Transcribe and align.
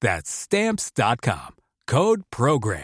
That's 0.00 0.30
Stamps.com. 0.30 1.54
Code 1.86 2.22
PROGRAM. 2.30 2.82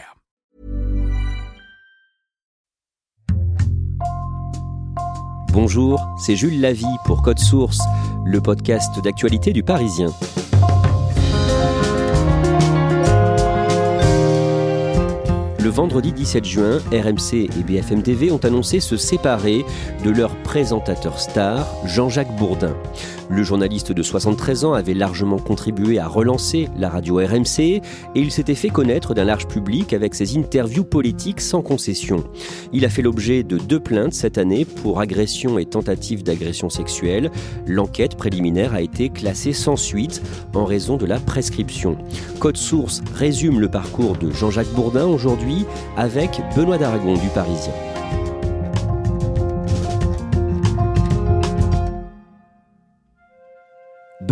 Bonjour, 5.51 6.01
c'est 6.17 6.35
Jules 6.35 6.59
Lavie 6.59 6.85
pour 7.05 7.21
Code 7.21 7.37
Source, 7.37 7.79
le 8.25 8.41
podcast 8.41 8.99
d'actualité 9.03 9.53
du 9.53 9.61
Parisien. 9.61 10.09
Le 15.63 15.69
vendredi 15.69 16.11
17 16.11 16.43
juin, 16.43 16.79
RMC 16.91 17.47
et 17.57 17.63
BFM 17.65 18.03
TV 18.03 18.31
ont 18.31 18.37
annoncé 18.39 18.81
se 18.81 18.97
séparer 18.97 19.63
de 20.03 20.09
leur 20.09 20.35
présentateur 20.43 21.17
star, 21.17 21.65
Jean-Jacques 21.85 22.35
Bourdin. 22.35 22.75
Le 23.29 23.43
journaliste 23.43 23.93
de 23.93 24.03
73 24.03 24.65
ans 24.65 24.73
avait 24.73 24.93
largement 24.93 25.39
contribué 25.39 25.99
à 25.99 26.07
relancer 26.07 26.67
la 26.77 26.89
radio 26.89 27.15
RMC 27.15 27.59
et 27.59 27.81
il 28.13 28.31
s'était 28.31 28.55
fait 28.55 28.69
connaître 28.69 29.13
d'un 29.13 29.23
large 29.23 29.47
public 29.47 29.93
avec 29.93 30.15
ses 30.15 30.37
interviews 30.37 30.83
politiques 30.83 31.39
sans 31.39 31.61
concession. 31.61 32.25
Il 32.73 32.83
a 32.83 32.89
fait 32.89 33.01
l'objet 33.01 33.43
de 33.43 33.57
deux 33.57 33.79
plaintes 33.79 34.13
cette 34.13 34.37
année 34.37 34.65
pour 34.65 34.99
agression 34.99 35.57
et 35.57 35.65
tentative 35.65 36.23
d'agression 36.23 36.69
sexuelle. 36.69 37.31
L'enquête 37.65 38.17
préliminaire 38.17 38.73
a 38.73 38.81
été 38.81 39.09
classée 39.09 39.53
sans 39.53 39.77
suite 39.77 40.21
en 40.53 40.65
raison 40.65 40.97
de 40.97 41.05
la 41.05 41.19
prescription. 41.19 41.97
Code 42.39 42.57
Source 42.57 43.01
résume 43.15 43.61
le 43.61 43.69
parcours 43.69 44.17
de 44.17 44.29
Jean-Jacques 44.29 44.73
Bourdin 44.73 45.05
aujourd'hui 45.05 45.52
avec 45.97 46.41
Benoît 46.55 46.77
Daragon 46.77 47.13
du 47.15 47.27
Parisien. 47.27 47.73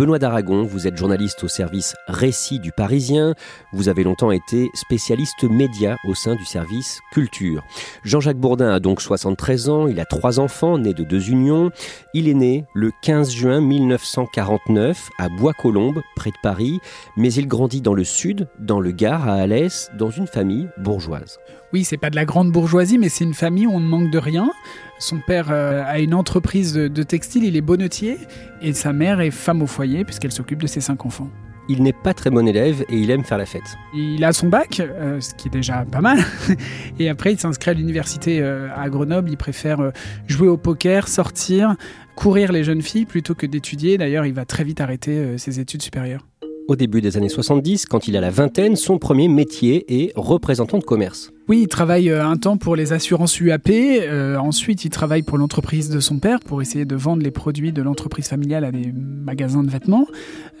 Benoît 0.02 0.18
d'Aragon, 0.18 0.64
vous 0.64 0.88
êtes 0.88 0.96
journaliste 0.96 1.44
au 1.44 1.48
service 1.48 1.94
Récit 2.08 2.58
du 2.58 2.72
Parisien. 2.72 3.36
Vous 3.72 3.88
avez 3.88 4.02
longtemps 4.02 4.32
été 4.32 4.68
spécialiste 4.74 5.44
média 5.44 5.96
au 6.08 6.16
sein 6.16 6.34
du 6.34 6.44
service 6.44 6.98
Culture. 7.12 7.62
Jean-Jacques 8.02 8.36
Bourdin 8.36 8.74
a 8.74 8.80
donc 8.80 9.00
73 9.00 9.68
ans, 9.68 9.86
il 9.86 10.00
a 10.00 10.04
trois 10.04 10.40
enfants 10.40 10.76
nés 10.76 10.92
de 10.92 11.04
deux 11.04 11.30
unions. 11.30 11.70
Il 12.14 12.28
est 12.28 12.34
né 12.34 12.64
le 12.74 12.90
15 13.02 13.30
juin 13.30 13.60
1949 13.60 15.08
à 15.20 15.28
Bois-Colombes, 15.28 16.02
près 16.16 16.30
de 16.30 16.36
Paris, 16.42 16.80
mais 17.16 17.32
il 17.32 17.46
grandit 17.46 17.80
dans 17.80 17.94
le 17.94 18.02
sud, 18.02 18.48
dans 18.58 18.80
le 18.80 18.90
Gard, 18.90 19.28
à 19.28 19.34
Alès, 19.34 19.88
dans 19.96 20.10
une 20.10 20.26
famille 20.26 20.68
bourgeoise. 20.78 21.38
Oui, 21.72 21.84
c'est 21.84 21.96
pas 21.96 22.10
de 22.10 22.16
la 22.16 22.26
grande 22.26 22.52
bourgeoisie, 22.52 22.98
mais 22.98 23.08
c'est 23.08 23.24
une 23.24 23.32
famille 23.32 23.66
où 23.66 23.72
on 23.72 23.80
ne 23.80 23.88
manque 23.88 24.10
de 24.10 24.18
rien. 24.18 24.50
Son 24.98 25.20
père 25.20 25.48
euh, 25.50 25.82
a 25.86 26.00
une 26.00 26.12
entreprise 26.12 26.74
de, 26.74 27.02
textile, 27.02 27.44
il 27.44 27.56
est 27.56 27.62
bonnetier, 27.62 28.18
et 28.60 28.74
sa 28.74 28.92
mère 28.92 29.20
est 29.20 29.30
femme 29.30 29.62
au 29.62 29.66
foyer 29.66 30.04
puisqu'elle 30.04 30.32
s'occupe 30.32 30.60
de 30.60 30.66
ses 30.66 30.82
cinq 30.82 31.06
enfants. 31.06 31.30
Il 31.70 31.82
n'est 31.82 31.94
pas 31.94 32.12
très 32.12 32.28
bon 32.28 32.46
élève 32.46 32.84
et 32.90 32.96
il 32.98 33.10
aime 33.10 33.24
faire 33.24 33.38
la 33.38 33.46
fête. 33.46 33.78
Il 33.94 34.22
a 34.24 34.34
son 34.34 34.48
bac, 34.48 34.80
euh, 34.80 35.18
ce 35.20 35.34
qui 35.34 35.48
est 35.48 35.50
déjà 35.50 35.86
pas 35.90 36.00
mal. 36.00 36.18
Et 36.98 37.08
après, 37.08 37.32
il 37.32 37.38
s'inscrit 37.38 37.70
à 37.70 37.74
l'université 37.74 38.40
euh, 38.40 38.68
à 38.76 38.90
Grenoble. 38.90 39.30
Il 39.30 39.36
préfère 39.36 39.92
jouer 40.26 40.48
au 40.48 40.56
poker, 40.56 41.06
sortir, 41.06 41.76
courir 42.16 42.52
les 42.52 42.64
jeunes 42.64 42.82
filles 42.82 43.06
plutôt 43.06 43.34
que 43.34 43.46
d'étudier. 43.46 43.96
D'ailleurs, 43.96 44.26
il 44.26 44.34
va 44.34 44.44
très 44.44 44.64
vite 44.64 44.80
arrêter 44.80 45.38
ses 45.38 45.60
études 45.60 45.82
supérieures. 45.82 46.26
Au 46.68 46.76
début 46.76 47.00
des 47.00 47.16
années 47.16 47.28
70, 47.28 47.86
quand 47.86 48.06
il 48.06 48.16
a 48.16 48.20
la 48.20 48.30
vingtaine, 48.30 48.76
son 48.76 48.98
premier 48.98 49.28
métier 49.28 50.04
est 50.04 50.12
représentant 50.14 50.78
de 50.78 50.84
commerce. 50.84 51.32
Oui, 51.52 51.64
il 51.64 51.68
travaille 51.68 52.08
euh, 52.08 52.24
un 52.24 52.38
temps 52.38 52.56
pour 52.56 52.76
les 52.76 52.94
assurances 52.94 53.38
UAP. 53.38 53.68
Euh, 53.68 54.38
ensuite, 54.38 54.86
il 54.86 54.88
travaille 54.88 55.20
pour 55.20 55.36
l'entreprise 55.36 55.90
de 55.90 56.00
son 56.00 56.18
père 56.18 56.40
pour 56.40 56.62
essayer 56.62 56.86
de 56.86 56.96
vendre 56.96 57.22
les 57.22 57.30
produits 57.30 57.72
de 57.72 57.82
l'entreprise 57.82 58.26
familiale 58.26 58.64
à 58.64 58.72
des 58.72 58.90
magasins 58.90 59.62
de 59.62 59.68
vêtements. 59.68 60.06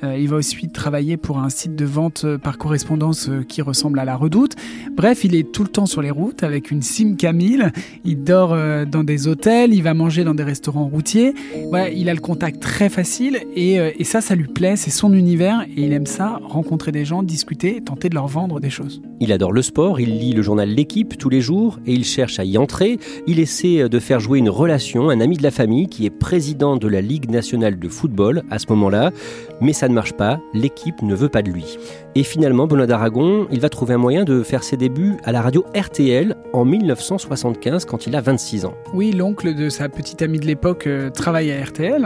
Euh, 0.04 0.18
il 0.18 0.28
va 0.28 0.36
aussi 0.36 0.68
travailler 0.68 1.16
pour 1.16 1.38
un 1.38 1.48
site 1.48 1.76
de 1.76 1.86
vente 1.86 2.26
par 2.36 2.58
correspondance 2.58 3.30
qui 3.48 3.62
ressemble 3.62 4.00
à 4.00 4.04
la 4.04 4.16
Redoute. 4.16 4.54
Bref, 4.94 5.24
il 5.24 5.34
est 5.34 5.50
tout 5.50 5.62
le 5.62 5.70
temps 5.70 5.86
sur 5.86 6.02
les 6.02 6.10
routes 6.10 6.42
avec 6.42 6.70
une 6.70 6.82
sim 6.82 7.14
Camille. 7.16 7.70
Il 8.04 8.22
dort 8.22 8.54
dans 8.86 9.02
des 9.02 9.28
hôtels, 9.28 9.72
il 9.72 9.82
va 9.82 9.94
manger 9.94 10.24
dans 10.24 10.34
des 10.34 10.42
restaurants 10.42 10.88
routiers. 10.88 11.32
Voilà, 11.70 11.88
il 11.88 12.10
a 12.10 12.14
le 12.14 12.20
contact 12.20 12.60
très 12.60 12.90
facile 12.90 13.38
et, 13.56 13.76
et 13.76 14.04
ça, 14.04 14.20
ça 14.20 14.34
lui 14.34 14.48
plaît. 14.48 14.76
C'est 14.76 14.90
son 14.90 15.14
univers 15.14 15.62
et 15.74 15.84
il 15.84 15.92
aime 15.94 16.04
ça, 16.04 16.38
rencontrer 16.44 16.92
des 16.92 17.06
gens, 17.06 17.22
discuter, 17.22 17.80
tenter 17.80 18.10
de 18.10 18.14
leur 18.14 18.26
vendre 18.26 18.60
des 18.60 18.70
choses. 18.70 19.00
Il 19.20 19.32
adore 19.32 19.52
le 19.52 19.62
sport, 19.62 20.00
il 20.00 20.18
lit 20.18 20.32
le 20.32 20.42
journal 20.42 20.68
L'équipe 20.82 21.16
tous 21.16 21.28
les 21.28 21.40
jours 21.40 21.78
et 21.86 21.92
il 21.92 22.04
cherche 22.04 22.40
à 22.40 22.44
y 22.44 22.58
entrer. 22.58 22.98
Il 23.28 23.38
essaie 23.38 23.88
de 23.88 23.98
faire 24.00 24.18
jouer 24.18 24.40
une 24.40 24.50
relation, 24.50 25.10
un 25.10 25.20
ami 25.20 25.36
de 25.36 25.44
la 25.44 25.52
famille 25.52 25.86
qui 25.86 26.06
est 26.06 26.10
président 26.10 26.76
de 26.76 26.88
la 26.88 27.00
Ligue 27.00 27.30
nationale 27.30 27.78
de 27.78 27.88
football 27.88 28.42
à 28.50 28.58
ce 28.58 28.66
moment-là, 28.70 29.12
mais 29.60 29.74
ça 29.74 29.86
ne 29.86 29.94
marche 29.94 30.14
pas, 30.14 30.40
l'équipe 30.54 31.00
ne 31.02 31.14
veut 31.14 31.28
pas 31.28 31.42
de 31.42 31.52
lui. 31.52 31.78
Et 32.16 32.24
finalement, 32.24 32.66
Benoît 32.66 32.88
d'Aragon, 32.88 33.46
il 33.52 33.60
va 33.60 33.68
trouver 33.68 33.94
un 33.94 33.98
moyen 33.98 34.24
de 34.24 34.42
faire 34.42 34.64
ses 34.64 34.76
débuts 34.76 35.18
à 35.22 35.30
la 35.30 35.40
radio 35.40 35.64
RTL 35.72 36.34
en 36.52 36.64
1975 36.64 37.84
quand 37.84 38.08
il 38.08 38.16
a 38.16 38.20
26 38.20 38.64
ans. 38.64 38.74
Oui, 38.92 39.12
l'oncle 39.12 39.54
de 39.54 39.68
sa 39.68 39.88
petite 39.88 40.20
amie 40.20 40.40
de 40.40 40.46
l'époque 40.46 40.88
euh, 40.88 41.10
travaille 41.10 41.52
à 41.52 41.64
RTL. 41.64 42.04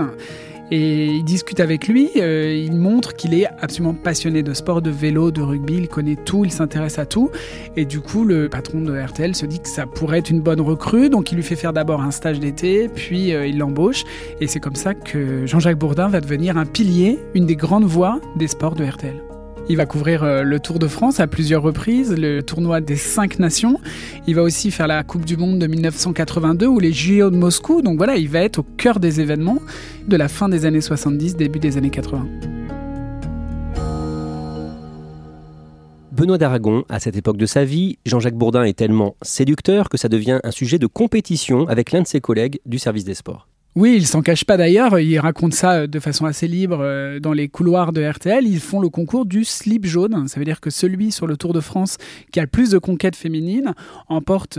Et 0.71 1.07
il 1.07 1.25
discute 1.25 1.61
avec 1.61 1.87
lui, 1.87 2.11
euh, 2.17 2.53
il 2.53 2.75
montre 2.75 3.15
qu'il 3.15 3.35
est 3.35 3.47
absolument 3.61 3.95
passionné 3.95 4.43
de 4.43 4.53
sport, 4.53 4.83
de 4.83 4.91
vélo, 4.91 5.31
de 5.31 5.41
rugby, 5.41 5.75
il 5.75 5.89
connaît 5.89 6.17
tout, 6.17 6.45
il 6.45 6.51
s'intéresse 6.51 6.99
à 6.99 7.07
tout. 7.07 7.31
Et 7.77 7.85
du 7.85 8.01
coup, 8.01 8.25
le 8.25 8.49
patron 8.49 8.81
de 8.81 8.99
RTL 8.99 9.37
se 9.37 9.47
dit 9.47 9.61
que 9.61 9.69
ça 9.69 9.87
pourrait 9.87 10.19
être 10.19 10.31
une 10.31 10.41
bonne 10.41 10.61
recrue, 10.61 11.09
donc 11.09 11.31
il 11.31 11.37
lui 11.37 11.45
fait 11.45 11.57
faire 11.57 11.73
d'abord 11.73 12.03
un 12.03 12.11
stage 12.11 12.41
d'été, 12.41 12.89
puis 12.89 13.33
euh, 13.33 13.47
il 13.47 13.59
l'embauche. 13.59 14.05
Et 14.41 14.49
c'est 14.49 14.61
comme 14.61 14.75
ça 14.75 14.95
que 14.95 15.47
Jean-Jacques 15.47 15.79
Bourdin 15.79 16.09
va 16.09 16.21
devenir 16.21 16.57
un 16.57 16.67
pilier, 16.67 17.19
une 17.35 17.47
des 17.47 17.57
grandes 17.57 17.85
voix 17.85 18.21
des 18.35 18.49
sports 18.49 18.75
de 18.75 18.85
RTL. 18.85 19.36
Il 19.69 19.77
va 19.77 19.85
couvrir 19.85 20.23
euh, 20.23 20.43
le 20.45 20.61
Tour 20.61 20.79
de 20.79 20.87
France 20.87 21.19
à 21.19 21.27
plusieurs 21.27 21.61
reprises, 21.61 22.15
le 22.17 22.41
tournoi 22.43 22.81
des 22.81 22.95
cinq 22.95 23.41
nations. 23.41 23.81
Il 24.29 24.37
va 24.37 24.43
aussi 24.43 24.71
faire 24.71 24.87
la 24.87 25.03
Coupe 25.03 25.25
du 25.25 25.37
Monde 25.37 25.59
de 25.59 25.67
1982 25.67 26.67
ou 26.67 26.79
les 26.79 26.93
JO 26.93 27.31
de 27.31 27.37
Moscou. 27.37 27.83
Donc 27.83 27.97
voilà, 27.97 28.17
il 28.17 28.29
va 28.29 28.41
être 28.41 28.61
au 28.61 28.63
cœur 28.63 29.01
des 29.01 29.21
événements 29.21 29.59
de 30.07 30.17
la 30.17 30.29
fin 30.29 30.49
des 30.49 30.67
années 30.67 30.81
70, 30.81 31.35
début 31.35 31.59
des 31.59 31.77
années 31.79 31.91
80. 31.91 32.29
Benoît 36.13 36.39
d'Aragon, 36.39 36.85
à 36.89 37.01
cette 37.01 37.17
époque 37.17 37.37
de 37.37 37.47
sa 37.47 37.65
vie, 37.65 37.99
Jean-Jacques 38.07 38.37
Bourdin 38.37 38.63
est 38.63 38.79
tellement 38.79 39.17
séducteur 39.21 39.89
que 39.89 39.99
ça 39.99 40.09
devient 40.09 40.39
un 40.45 40.51
sujet 40.53 40.79
de 40.79 40.87
compétition 40.87 41.67
avec 41.67 41.91
l'un 41.91 42.03
de 42.03 42.07
ses 42.07 42.21
collègues 42.21 42.61
du 42.67 42.79
service 42.79 43.05
des 43.05 43.15
sports. 43.15 43.49
Oui, 43.77 43.95
il 43.95 44.07
s'en 44.07 44.23
cache 44.23 44.45
pas 44.45 44.57
d'ailleurs. 44.57 44.99
Il 44.99 45.19
raconte 45.19 45.53
ça 45.53 45.87
de 45.87 46.01
façon 46.01 46.25
assez 46.25 46.49
libre 46.49 47.19
dans 47.21 47.35
les 47.35 47.49
couloirs 47.49 47.93
de 47.93 48.03
RTL. 48.03 48.47
Ils 48.47 48.59
font 48.59 48.81
le 48.81 48.89
concours 48.89 49.27
du 49.27 49.45
slip 49.45 49.85
jaune. 49.85 50.29
Ça 50.29 50.41
veut 50.41 50.47
dire 50.47 50.63
que 50.63 50.71
celui 50.71 51.13
sur 51.13 51.27
le 51.27 51.37
Tour 51.37 51.53
de 51.53 51.61
France 51.61 51.99
qui 52.33 52.41
a 52.41 52.43
le 52.43 52.49
plus 52.49 52.71
de 52.71 52.79
conquêtes 52.79 53.17
féminines 53.17 53.75
emporte 54.09 54.59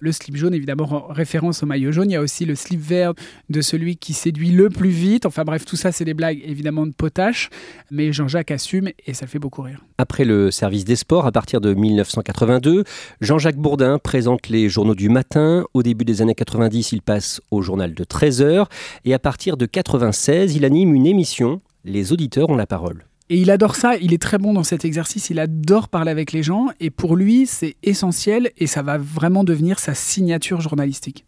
le 0.00 0.12
slip 0.12 0.36
jaune, 0.36 0.54
évidemment, 0.54 1.06
référence 1.10 1.62
au 1.62 1.66
maillot 1.66 1.92
jaune. 1.92 2.10
Il 2.10 2.14
y 2.14 2.16
a 2.16 2.20
aussi 2.20 2.46
le 2.46 2.54
slip 2.54 2.80
vert 2.80 3.12
de 3.50 3.60
celui 3.60 3.96
qui 3.96 4.14
séduit 4.14 4.50
le 4.50 4.70
plus 4.70 4.88
vite. 4.88 5.26
Enfin 5.26 5.44
bref, 5.44 5.64
tout 5.64 5.76
ça, 5.76 5.92
c'est 5.92 6.04
des 6.04 6.14
blagues 6.14 6.40
évidemment 6.44 6.86
de 6.86 6.92
potache. 6.92 7.50
Mais 7.90 8.12
Jean-Jacques 8.12 8.50
assume 8.50 8.90
et 9.06 9.14
ça 9.14 9.26
fait 9.26 9.38
beaucoup 9.38 9.62
rire. 9.62 9.84
Après 9.98 10.24
le 10.24 10.50
service 10.50 10.84
des 10.84 10.96
sports, 10.96 11.26
à 11.26 11.32
partir 11.32 11.60
de 11.60 11.74
1982, 11.74 12.84
Jean-Jacques 13.20 13.58
Bourdin 13.58 13.98
présente 13.98 14.48
les 14.48 14.68
journaux 14.68 14.94
du 14.94 15.10
matin. 15.10 15.64
Au 15.74 15.82
début 15.82 16.04
des 16.04 16.22
années 16.22 16.34
90, 16.34 16.92
il 16.92 17.02
passe 17.02 17.40
au 17.50 17.62
journal 17.62 17.94
de 17.94 18.04
13h. 18.04 18.66
Et 19.04 19.14
à 19.14 19.18
partir 19.18 19.56
de 19.56 19.66
96, 19.66 20.56
il 20.56 20.64
anime 20.64 20.94
une 20.94 21.06
émission. 21.06 21.60
Les 21.84 22.12
auditeurs 22.12 22.50
ont 22.50 22.56
la 22.56 22.66
parole. 22.66 23.04
Et 23.32 23.36
il 23.36 23.52
adore 23.52 23.76
ça, 23.76 23.96
il 23.96 24.12
est 24.12 24.20
très 24.20 24.38
bon 24.38 24.52
dans 24.52 24.64
cet 24.64 24.84
exercice, 24.84 25.30
il 25.30 25.38
adore 25.38 25.88
parler 25.88 26.10
avec 26.10 26.32
les 26.32 26.42
gens, 26.42 26.66
et 26.80 26.90
pour 26.90 27.14
lui, 27.14 27.46
c'est 27.46 27.76
essentiel, 27.84 28.50
et 28.58 28.66
ça 28.66 28.82
va 28.82 28.98
vraiment 28.98 29.44
devenir 29.44 29.78
sa 29.78 29.94
signature 29.94 30.60
journalistique. 30.60 31.24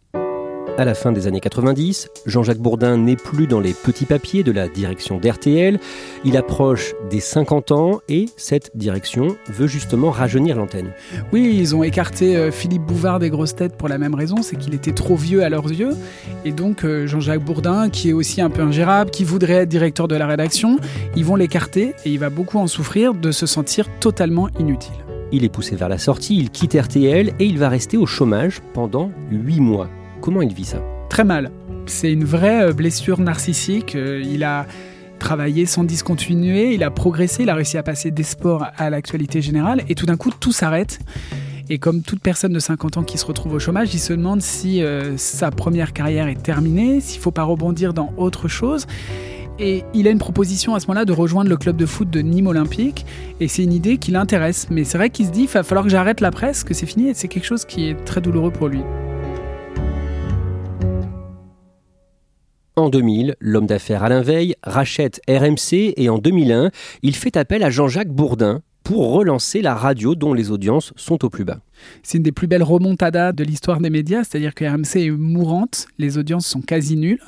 À 0.75 0.85
la 0.85 0.95
fin 0.95 1.11
des 1.11 1.27
années 1.27 1.39
90, 1.39 2.09
Jean-Jacques 2.25 2.57
Bourdin 2.57 2.97
n'est 2.97 3.15
plus 3.15 3.45
dans 3.45 3.59
les 3.59 3.73
petits 3.73 4.05
papiers 4.05 4.41
de 4.41 4.51
la 4.51 4.67
direction 4.67 5.19
d'RTL. 5.19 5.79
Il 6.25 6.35
approche 6.35 6.95
des 7.11 7.19
50 7.19 7.71
ans 7.71 8.01
et 8.09 8.25
cette 8.37 8.75
direction 8.75 9.37
veut 9.49 9.67
justement 9.67 10.09
rajeunir 10.09 10.57
l'antenne. 10.57 10.91
Oui, 11.31 11.55
ils 11.59 11.75
ont 11.75 11.83
écarté 11.83 12.35
euh, 12.35 12.49
Philippe 12.49 12.81
Bouvard 12.81 13.19
des 13.19 13.29
grosses 13.29 13.55
têtes 13.55 13.77
pour 13.77 13.87
la 13.87 13.99
même 13.99 14.15
raison, 14.15 14.37
c'est 14.41 14.55
qu'il 14.55 14.73
était 14.73 14.93
trop 14.93 15.15
vieux 15.15 15.43
à 15.43 15.49
leurs 15.49 15.69
yeux. 15.69 15.91
Et 16.43 16.51
donc 16.51 16.83
euh, 16.83 17.05
Jean-Jacques 17.05 17.45
Bourdin, 17.45 17.91
qui 17.91 18.09
est 18.09 18.13
aussi 18.13 18.41
un 18.41 18.49
peu 18.49 18.63
ingérable, 18.63 19.11
qui 19.11 19.23
voudrait 19.23 19.53
être 19.53 19.69
directeur 19.69 20.07
de 20.07 20.15
la 20.15 20.25
rédaction, 20.25 20.79
ils 21.15 21.23
vont 21.23 21.35
l'écarter 21.35 21.93
et 22.03 22.09
il 22.09 22.17
va 22.17 22.31
beaucoup 22.31 22.57
en 22.57 22.65
souffrir 22.65 23.13
de 23.13 23.31
se 23.31 23.45
sentir 23.45 23.87
totalement 23.99 24.49
inutile. 24.59 24.95
Il 25.31 25.43
est 25.43 25.49
poussé 25.49 25.75
vers 25.75 25.89
la 25.89 25.99
sortie, 25.99 26.35
il 26.35 26.49
quitte 26.49 26.73
RTL 26.73 27.33
et 27.39 27.45
il 27.45 27.59
va 27.59 27.69
rester 27.69 27.95
au 27.95 28.07
chômage 28.07 28.61
pendant 28.73 29.11
8 29.29 29.59
mois. 29.59 29.87
Comment 30.23 30.41
il 30.41 30.53
vit 30.53 30.63
ça 30.63 30.77
Très 31.09 31.25
mal. 31.25 31.51
C'est 31.85 32.09
une 32.09 32.23
vraie 32.23 32.69
euh, 32.69 32.71
blessure 32.71 33.19
narcissique. 33.19 33.93
Euh, 33.93 34.23
il 34.23 34.45
a 34.45 34.65
travaillé 35.19 35.65
sans 35.65 35.83
discontinuer, 35.83 36.73
il 36.73 36.81
a 36.81 36.91
progressé, 36.91 37.43
il 37.43 37.49
a 37.49 37.55
réussi 37.55 37.77
à 37.77 37.83
passer 37.83 38.09
des 38.09 38.23
sports 38.23 38.65
à 38.77 38.89
l'actualité 38.89 39.41
générale 39.41 39.83
et 39.89 39.95
tout 39.95 40.05
d'un 40.05 40.15
coup 40.15 40.31
tout 40.31 40.53
s'arrête. 40.53 40.99
Et 41.69 41.77
comme 41.77 42.03
toute 42.03 42.21
personne 42.21 42.53
de 42.53 42.59
50 42.59 42.95
ans 42.95 43.03
qui 43.03 43.17
se 43.17 43.25
retrouve 43.25 43.55
au 43.55 43.59
chômage, 43.59 43.93
il 43.93 43.99
se 43.99 44.13
demande 44.13 44.41
si 44.41 44.81
euh, 44.81 45.17
sa 45.17 45.51
première 45.51 45.91
carrière 45.91 46.29
est 46.29 46.41
terminée, 46.41 47.01
s'il 47.01 47.19
ne 47.19 47.23
faut 47.23 47.31
pas 47.31 47.43
rebondir 47.43 47.93
dans 47.93 48.13
autre 48.15 48.47
chose. 48.47 48.87
Et 49.59 49.83
il 49.93 50.07
a 50.07 50.09
une 50.09 50.19
proposition 50.19 50.73
à 50.73 50.79
ce 50.79 50.87
moment-là 50.87 51.03
de 51.03 51.11
rejoindre 51.11 51.49
le 51.49 51.57
club 51.57 51.75
de 51.75 51.85
foot 51.85 52.09
de 52.09 52.21
Nîmes 52.21 52.47
Olympique. 52.47 53.05
Et 53.41 53.49
c'est 53.49 53.63
une 53.65 53.73
idée 53.73 53.97
qui 53.97 54.11
l'intéresse. 54.11 54.67
Mais 54.71 54.85
c'est 54.85 54.97
vrai 54.97 55.09
qu'il 55.09 55.25
se 55.25 55.31
dit, 55.31 55.41
il 55.41 55.49
va 55.49 55.63
falloir 55.63 55.83
que 55.83 55.91
j'arrête 55.91 56.21
la 56.21 56.31
presse, 56.31 56.63
que 56.63 56.73
c'est 56.73 56.85
fini. 56.85 57.09
Et 57.09 57.13
c'est 57.13 57.27
quelque 57.27 57.45
chose 57.45 57.65
qui 57.65 57.89
est 57.89 58.05
très 58.05 58.21
douloureux 58.21 58.51
pour 58.51 58.69
lui. 58.69 58.79
En 62.75 62.89
2000, 62.89 63.35
l'homme 63.39 63.67
d'affaires 63.67 64.03
Alain 64.03 64.23
Veil 64.23 64.55
rachète 64.63 65.21
RMC 65.29 65.93
et 65.95 66.09
en 66.09 66.17
2001, 66.17 66.71
il 67.03 67.15
fait 67.15 67.37
appel 67.37 67.63
à 67.63 67.69
Jean-Jacques 67.69 68.09
Bourdin 68.09 68.63
pour 68.83 69.13
relancer 69.13 69.61
la 69.61 69.75
radio 69.75 70.15
dont 70.15 70.33
les 70.33 70.49
audiences 70.49 70.91
sont 70.95 71.23
au 71.23 71.29
plus 71.29 71.45
bas. 71.45 71.59
C'est 72.01 72.17
une 72.17 72.23
des 72.23 72.31
plus 72.31 72.47
belles 72.47 72.63
remontadas 72.63 73.31
de 73.31 73.43
l'histoire 73.43 73.79
des 73.79 73.91
médias, 73.91 74.23
c'est-à-dire 74.23 74.55
que 74.55 74.65
RMC 74.65 75.05
est 75.05 75.11
mourante, 75.11 75.85
les 75.99 76.17
audiences 76.17 76.47
sont 76.47 76.61
quasi 76.61 76.97
nulles. 76.97 77.21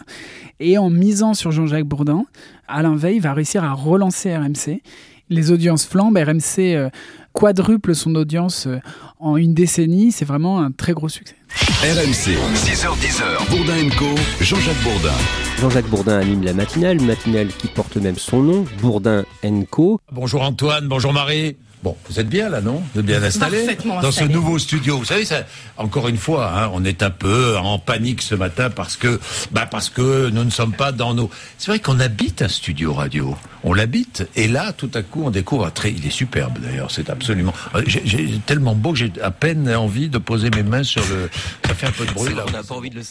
Et 0.60 0.80
en 0.80 0.90
misant 0.90 1.36
sur 1.36 1.52
Jean-Jacques 1.52 1.86
Bourdin, 1.86 2.26
Alain 2.68 2.96
Veil 2.96 3.20
va 3.20 3.36
réussir 3.36 3.64
à 3.64 3.74
relancer 3.74 4.36
RMC. 4.36 4.82
Les 5.30 5.52
audiences 5.52 5.86
flambent, 5.86 6.18
RMC 6.18 6.60
euh, 6.76 6.90
quadruple 7.36 7.94
son 7.94 8.16
audience 8.16 8.66
euh, 8.66 8.80
en 9.20 9.36
une 9.36 9.54
décennie, 9.54 10.12
c'est 10.12 10.26
vraiment 10.26 10.62
un 10.62 10.72
très 10.72 10.94
gros 10.94 11.10
succès. 11.10 11.36
RMC, 11.84 12.38
6h10, 12.56 13.50
Bourdin 13.50 13.90
Co, 13.98 14.06
Jean-Jacques 14.42 14.84
Bourdin. 14.84 15.14
Jean-Jacques 15.60 15.90
Bourdin 15.90 16.20
anime 16.20 16.44
la 16.44 16.54
matinale, 16.54 17.00
matinale 17.02 17.48
qui 17.48 17.68
porte 17.68 17.98
même 17.98 18.18
son 18.18 18.42
nom, 18.42 18.66
Bourdin 18.82 19.26
Co. 19.70 20.00
Bonjour 20.12 20.42
Antoine, 20.42 20.88
bonjour 20.88 21.14
Marie. 21.14 21.58
Bon, 21.86 21.96
vous 22.10 22.20
êtes 22.20 22.30
bien 22.30 22.50
là, 22.50 22.62
non? 22.62 22.82
Vous 22.96 23.02
êtes 23.02 23.06
bien 23.06 23.22
installé 23.22 23.78
dans 24.02 24.12
ce 24.12 24.24
nouveau 24.24 24.58
studio. 24.58 24.98
Vous 24.98 25.06
savez, 25.06 25.24
ça, 25.24 25.46
encore 25.78 26.08
une 26.08 26.18
fois, 26.18 26.52
hein, 26.52 26.72
on 26.74 26.84
est 26.84 27.04
un 27.04 27.12
peu 27.12 27.56
en 27.58 27.78
panique 27.78 28.24
ce 28.24 28.34
matin 28.34 28.72
parce 28.72 28.96
que, 28.96 29.20
bah 29.52 29.68
parce 29.70 29.92
que 29.92 30.32
nous 30.32 30.44
ne 30.44 30.50
sommes 30.50 30.74
pas 30.74 30.92
dans 30.92 31.14
nos. 31.14 31.30
C'est 31.60 31.70
vrai 31.70 31.78
qu'on 31.78 32.00
habite 32.00 32.42
un 32.42 32.48
studio 32.48 32.92
radio. 32.92 33.36
On 33.64 33.76
l'habite 33.76 34.28
et 34.36 34.48
là, 34.48 34.74
tout 34.74 34.90
à 34.96 35.04
coup, 35.04 35.22
on 35.26 35.30
découvre 35.30 35.68
un 35.68 35.70
très. 35.70 35.92
Il 35.92 36.04
est 36.08 36.10
superbe 36.10 36.58
d'ailleurs. 36.58 36.90
C'est 36.90 37.12
absolument. 37.12 37.54
Euh, 37.76 37.84
j'ai 37.86 38.40
tellement 38.48 38.74
beau 38.74 38.94
que 38.94 38.98
j'ai 38.98 39.14
à 39.22 39.30
peine 39.30 39.70
envie 39.70 40.10
de 40.10 40.18
poser 40.18 40.50
mes 40.50 40.64
mains 40.64 40.82
sur 40.82 41.04
le. 41.08 41.30
Ça 41.68 41.76
fait 41.76 41.86
un 41.86 41.92
peu 41.92 42.08
de 42.08 42.14
bruit 42.14 42.34
là. 42.34 42.46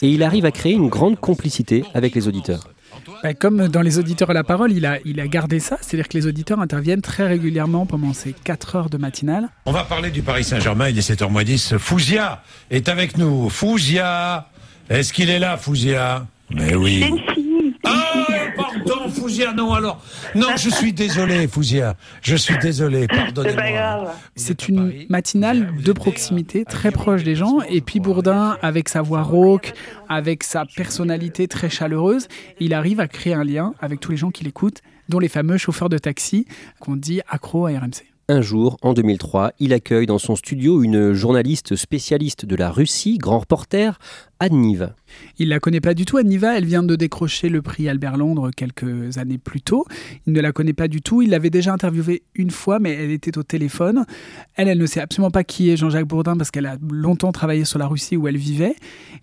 Et 0.03 0.09
il 0.09 0.25
arrive 0.25 0.47
à 0.47 0.51
créer 0.51 0.73
une 0.73 0.89
grande 0.89 1.21
complicité 1.21 1.85
avec 1.95 2.17
les 2.17 2.27
auditeurs. 2.27 2.74
Bah, 3.23 3.35
comme 3.35 3.69
dans 3.69 3.83
les 3.83 3.99
auditeurs 3.99 4.31
à 4.31 4.35
la 4.35 4.45
parole, 4.45 4.73
il 4.73 4.87
a, 4.87 4.99
il 5.05 5.21
a 5.21 5.27
gardé 5.27 5.61
ça, 5.61 5.79
c'est-à-dire 5.81 6.09
que 6.09 6.17
les 6.17 6.27
auditeurs 6.27 6.61
interviennent 6.61 7.03
très 7.03 7.27
régulièrement 7.27 7.87
pendant 7.87 8.13
ces 8.13 8.33
4 8.33 8.77
heures 8.77 8.91
de 8.91 8.99
matinale. 8.99 9.49
On 9.67 9.73
va 9.73 9.85
parler 9.85 10.11
du 10.11 10.23
Paris 10.23 10.45
Saint-Germain, 10.45 10.89
il 10.89 10.99
est 10.99 11.11
7h10. 11.11 11.79
Fouzia 11.79 12.43
est 12.71 12.89
avec 12.89 13.17
nous. 13.17 13.49
Fouzia, 13.49 14.49
est-ce 14.89 15.13
qu'il 15.13 15.31
est 15.31 15.39
là, 15.39 15.57
Fouzia? 15.57 16.27
Mais 16.51 16.75
oui. 16.75 17.05
Ah, 17.85 18.25
pardon, 18.87 19.09
Fouzia, 19.09 19.53
non, 19.53 19.73
alors. 19.73 20.03
Non, 20.35 20.57
je 20.57 20.71
suis 20.71 20.93
désolé, 20.93 21.47
Fouzia. 21.49 21.97
Je 22.23 22.37
suis 22.37 22.59
désolé, 22.59 23.07
pardonnez-moi. 23.07 24.15
C'est 24.37 24.69
une 24.69 25.07
matinale 25.09 25.75
de 25.83 25.93
proximité, 25.93 26.65
très 26.65 26.91
proche 26.91 27.25
des 27.25 27.35
gens. 27.35 27.61
Et 27.69 27.81
puis 27.81 28.01
Bourdin, 28.01 28.57
avec 28.63 28.89
sa 28.89 29.03
voix 29.03 29.23
rauque, 29.23 29.73
avec 30.09 30.43
sa 30.43 30.65
personnalité 30.65 31.49
très 31.49 31.71
chaleureuse, 31.71 32.29
il 32.61 32.75
arrive 32.75 33.01
à 33.01 33.09
créer 33.09 33.35
un 33.35 33.45
lien 33.45 33.75
avec 33.81 34.01
tous 34.01 34.11
les 34.11 34.17
gens 34.17 34.31
qui 34.31 34.45
l'écoutent, 34.45 34.83
dont 35.09 35.19
les 35.19 35.29
fameux 35.29 35.59
chauffeurs 35.59 35.89
de 35.89 35.99
taxi 35.99 36.47
qu'on 36.81 36.97
dit 36.97 37.21
accro 37.29 37.67
à 37.67 37.71
RMC. 37.71 38.14
Un 38.27 38.41
jour, 38.41 38.79
en 38.81 38.95
2003, 38.95 39.53
il 39.59 39.75
accueille 39.75 40.07
dans 40.07 40.17
son 40.17 40.35
studio 40.35 40.83
une 40.83 41.13
journaliste 41.13 41.77
spécialiste 41.77 42.47
de 42.47 42.57
la 42.57 42.71
Russie, 42.71 43.19
grand 43.19 43.41
reporter, 43.41 43.99
Anne 44.41 44.93
Il 45.39 45.49
la 45.49 45.61
connaît 45.61 45.81
pas 45.81 45.95
du 45.95 46.05
tout, 46.05 46.17
Anniva. 46.17 46.57
Elle 46.57 46.65
vient 46.65 46.83
de 46.83 46.97
décrocher 46.97 47.49
le 47.49 47.63
prix 47.63 47.89
Albert 47.89 48.17
Londres 48.17 48.51
quelques 48.55 49.17
années 49.17 49.39
plus 49.39 49.61
tôt. 49.61 49.85
Il 50.27 50.33
ne 50.33 50.41
la 50.41 50.53
connaît 50.53 50.73
pas 50.73 50.89
du 50.89 51.03
tout. 51.03 51.23
Il 51.23 51.31
l'avait 51.31 51.51
déjà 51.51 51.73
interviewée 51.73 52.25
une 52.35 52.51
fois, 52.51 52.79
mais 52.79 52.93
elle 52.93 53.11
était 53.11 53.39
au 53.39 53.43
téléphone. 53.43 54.05
Elle, 54.55 54.69
elle 54.69 54.79
ne 54.79 54.87
sait 54.87 55.01
absolument 55.01 55.31
pas 55.31 55.45
qui 55.45 55.71
est 55.71 55.77
Jean-Jacques 55.77 56.07
Bourdin 56.07 56.37
parce 56.37 56.51
qu'elle 56.51 56.67
a 56.67 56.77
longtemps 56.91 57.33
travaillé 57.33 57.65
sur 57.65 57.79
la 57.79 57.87
Russie 57.87 58.17
où 58.17 58.27
elle 58.27 58.37
vivait. 58.37 58.75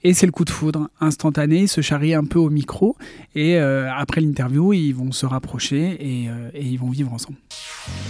Et 0.03 0.13
c'est 0.13 0.25
le 0.25 0.31
coup 0.31 0.45
de 0.45 0.49
foudre 0.49 0.89
instantané. 0.99 1.59
Ils 1.59 1.67
se 1.67 1.81
charrient 1.81 2.15
un 2.15 2.25
peu 2.25 2.39
au 2.39 2.49
micro. 2.49 2.95
Et 3.35 3.57
euh, 3.57 3.91
après 3.93 4.21
l'interview, 4.21 4.73
ils 4.73 4.93
vont 4.93 5.11
se 5.11 5.25
rapprocher 5.25 5.97
et, 5.99 6.29
euh, 6.29 6.49
et 6.53 6.65
ils 6.65 6.77
vont 6.79 6.89
vivre 6.89 7.13
ensemble. 7.13 7.37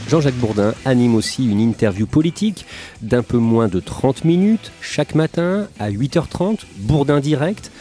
Jean-Jacques 0.09 0.35
Bourdin 0.35 0.73
anime 0.85 1.15
aussi 1.15 1.49
une 1.49 1.59
interview 1.59 2.05
politique 2.05 2.65
d'un 3.01 3.23
peu 3.23 3.37
moins 3.37 3.67
de 3.67 3.79
30 3.79 4.25
minutes 4.25 4.71
chaque 4.81 5.15
matin 5.15 5.67
à 5.79 5.91
8h30. 5.91 6.59
Bourdin 6.77 7.19
direct 7.19 7.71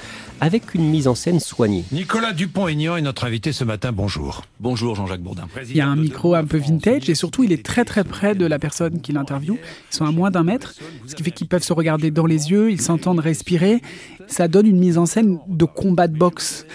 avec 0.40 0.74
une 0.74 0.88
mise 0.88 1.06
en 1.06 1.14
scène 1.14 1.38
soignée. 1.38 1.84
Nicolas 1.92 2.32
Dupont-Aignan 2.32 2.96
est 2.96 3.02
notre 3.02 3.24
invité 3.24 3.52
ce 3.52 3.64
matin. 3.64 3.92
Bonjour. 3.92 4.42
Bonjour 4.58 4.94
Jean-Jacques 4.94 5.20
Bourdin. 5.20 5.46
Il 5.68 5.76
y 5.76 5.80
a 5.80 5.88
un 5.88 5.96
micro 5.96 6.34
un 6.34 6.44
peu 6.44 6.56
vintage 6.56 7.08
et 7.10 7.14
surtout 7.14 7.44
il 7.44 7.52
est 7.52 7.64
très 7.64 7.84
très 7.84 8.04
près 8.04 8.34
de 8.34 8.46
la 8.46 8.58
personne 8.58 9.00
qui 9.00 9.12
l'interviewe. 9.12 9.58
Ils 9.90 9.94
sont 9.94 10.06
à 10.06 10.10
moins 10.10 10.30
d'un 10.30 10.44
mètre, 10.44 10.74
ce 11.06 11.14
qui 11.14 11.22
fait 11.22 11.30
qu'ils 11.30 11.48
peuvent 11.48 11.62
se 11.62 11.72
regarder 11.72 12.10
dans 12.10 12.26
les 12.26 12.50
yeux, 12.50 12.70
ils 12.70 12.80
s'entendent 12.80 13.20
respirer. 13.20 13.82
Ça 14.26 14.48
donne 14.48 14.66
une 14.66 14.78
mise 14.78 14.98
en 14.98 15.06
scène 15.06 15.38
de 15.46 15.64
combat 15.64 16.08
de 16.08 16.16
boxe. 16.16 16.66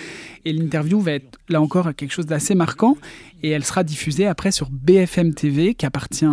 Et 0.45 0.53
l'interview 0.53 0.99
va 0.99 1.13
être 1.13 1.39
là 1.49 1.59
encore 1.59 1.93
quelque 1.95 2.11
chose 2.11 2.27
d'assez 2.27 2.53
marquant 2.53 2.97
et 3.41 3.49
elle 3.49 3.63
sera 3.63 3.83
diffusée 3.83 4.27
après 4.27 4.51
sur 4.51 4.69
BFM 4.69 5.33
TV 5.33 5.73
qui 5.73 5.87
appartient 5.87 6.25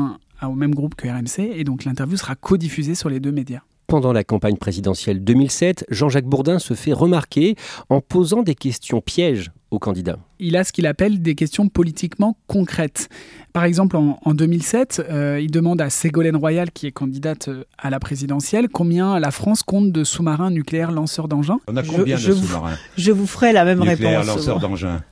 au 0.42 0.54
même 0.54 0.74
groupe 0.74 0.94
que 0.96 1.08
RMC 1.08 1.50
et 1.56 1.64
donc 1.64 1.84
l'interview 1.84 2.16
sera 2.16 2.34
co-diffusée 2.34 2.94
sur 2.94 3.08
les 3.08 3.20
deux 3.20 3.32
médias. 3.32 3.62
Pendant 3.92 4.14
la 4.14 4.24
campagne 4.24 4.56
présidentielle 4.56 5.22
2007, 5.22 5.84
Jean-Jacques 5.90 6.24
Bourdin 6.24 6.58
se 6.58 6.72
fait 6.72 6.94
remarquer 6.94 7.56
en 7.90 8.00
posant 8.00 8.42
des 8.42 8.54
questions 8.54 9.02
pièges 9.02 9.50
aux 9.70 9.78
candidats. 9.78 10.16
Il 10.38 10.56
a 10.56 10.64
ce 10.64 10.72
qu'il 10.72 10.86
appelle 10.86 11.20
des 11.20 11.34
questions 11.34 11.68
politiquement 11.68 12.38
concrètes. 12.46 13.10
Par 13.52 13.64
exemple, 13.64 13.96
en, 13.96 14.32
2007, 14.32 15.02
euh, 15.10 15.40
il 15.42 15.50
demande 15.50 15.82
à 15.82 15.90
Ségolène 15.90 16.36
Royal, 16.36 16.70
qui 16.70 16.86
est 16.86 16.90
candidate 16.90 17.48
euh, 17.48 17.64
à 17.76 17.90
la 17.90 18.00
présidentielle, 18.00 18.70
combien 18.70 19.20
la 19.20 19.30
France 19.30 19.62
compte 19.62 19.92
de 19.92 20.04
sous-marins 20.04 20.50
nucléaires 20.50 20.90
lanceurs 20.90 21.28
d'engins? 21.28 21.60
On 21.68 21.76
a 21.76 21.82
combien 21.82 22.16
je, 22.16 22.30
de 22.30 22.36
sous-marins? 22.36 22.78
Je 22.96 23.12
vous 23.12 23.26
ferai 23.26 23.52
la 23.52 23.66
même 23.66 23.80
nucléaires 23.80 24.20
réponse. 24.20 24.36
lanceurs 24.36 24.58
d'engins 24.58 25.02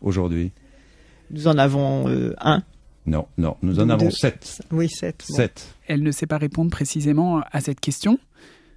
aujourd'hui 0.00 0.50
Nous 1.30 1.46
en 1.46 1.58
avons 1.58 2.08
euh, 2.08 2.32
un. 2.40 2.62
Non, 3.04 3.26
non, 3.36 3.56
nous 3.60 3.80
en 3.80 3.90
avons 3.90 4.10
sept. 4.10 4.62
Oui, 4.70 4.88
sept. 4.88 5.24
Sept. 5.28 5.74
Elle 5.90 6.04
ne 6.04 6.12
sait 6.12 6.28
pas 6.28 6.38
répondre 6.38 6.70
précisément 6.70 7.40
à 7.50 7.60
cette 7.60 7.80
question. 7.80 8.20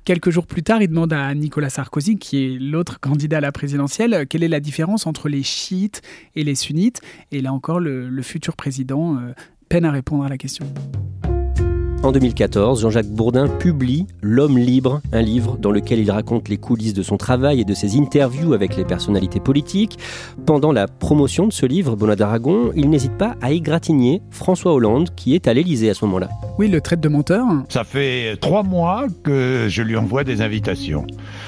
Quelques 0.04 0.32
jours 0.32 0.48
plus 0.48 0.64
tard, 0.64 0.82
il 0.82 0.88
demande 0.88 1.14
à 1.14 1.32
Nicolas 1.36 1.70
Sarkozy, 1.70 2.18
qui 2.18 2.44
est 2.44 2.58
l'autre 2.58 3.00
candidat 3.00 3.38
à 3.38 3.42
la 3.42 3.52
présidentielle, 3.52 4.26
quelle 4.28 4.42
est 4.42 4.48
la 4.48 4.60
différence 4.60 5.06
entre 5.06 5.30
les 5.30 5.44
chiites 5.44 6.02
et 6.36 6.44
les 6.44 6.56
sunnites. 6.56 7.02
Et 7.32 7.42
là 7.42 7.54
encore, 7.54 7.80
le, 7.80 8.22
futur 8.24 8.56
président 8.56 9.16
euh, 9.18 9.32
peine 9.70 9.86
à 9.86 9.92
répondre 9.92 10.24
à 10.24 10.28
la 10.28 10.40
question. 10.40 10.66
En 12.04 12.12
2014, 12.12 12.82
Jean-Jacques 12.82 13.08
Bourdin 13.08 13.48
publie 13.48 14.08
L'homme 14.22 14.58
libre, 14.58 15.00
un 15.14 15.22
livre 15.22 15.58
dans 15.58 15.72
lequel 15.72 16.00
il 16.00 16.12
raconte 16.12 16.50
les 16.50 16.58
coulisses 16.58 16.94
de 16.94 17.02
son 17.02 17.16
travail 17.16 17.62
et 17.62 17.64
de 17.64 17.74
ses 17.74 17.98
interviews 17.98 18.52
avec 18.52 18.76
les 18.76 18.84
personnalités 18.84 19.40
politiques. 19.40 19.98
Pendant 20.46 20.74
la 20.74 20.90
promotion 20.90 21.48
de 21.48 21.54
ce 21.54 21.66
livre, 21.66 21.96
Benoît 21.96 22.18
d'Aragon, 22.18 22.72
il 22.76 22.90
n'hésite 22.90 23.18
pas 23.18 23.38
à 23.42 23.52
égratigner 23.52 24.22
François 24.32 24.74
Hollande, 24.74 25.16
qui 25.16 25.34
est 25.34 25.48
à 25.48 25.54
l'Élysée 25.54 25.90
à 25.90 25.94
ce 25.94 26.04
moment-là. 26.04 26.28
Oui, 26.60 26.68
le 26.68 26.82
traite 26.82 27.00
de 27.00 27.08
menteur. 27.08 27.46
Ça 27.70 27.86
fait 27.86 28.36
trois 28.42 28.64
mois 28.64 29.06
que 29.24 29.68
je 29.70 29.82
lui 29.82 29.96
envoie 29.96 30.26
des 30.26 30.42
invitations. 30.42 31.08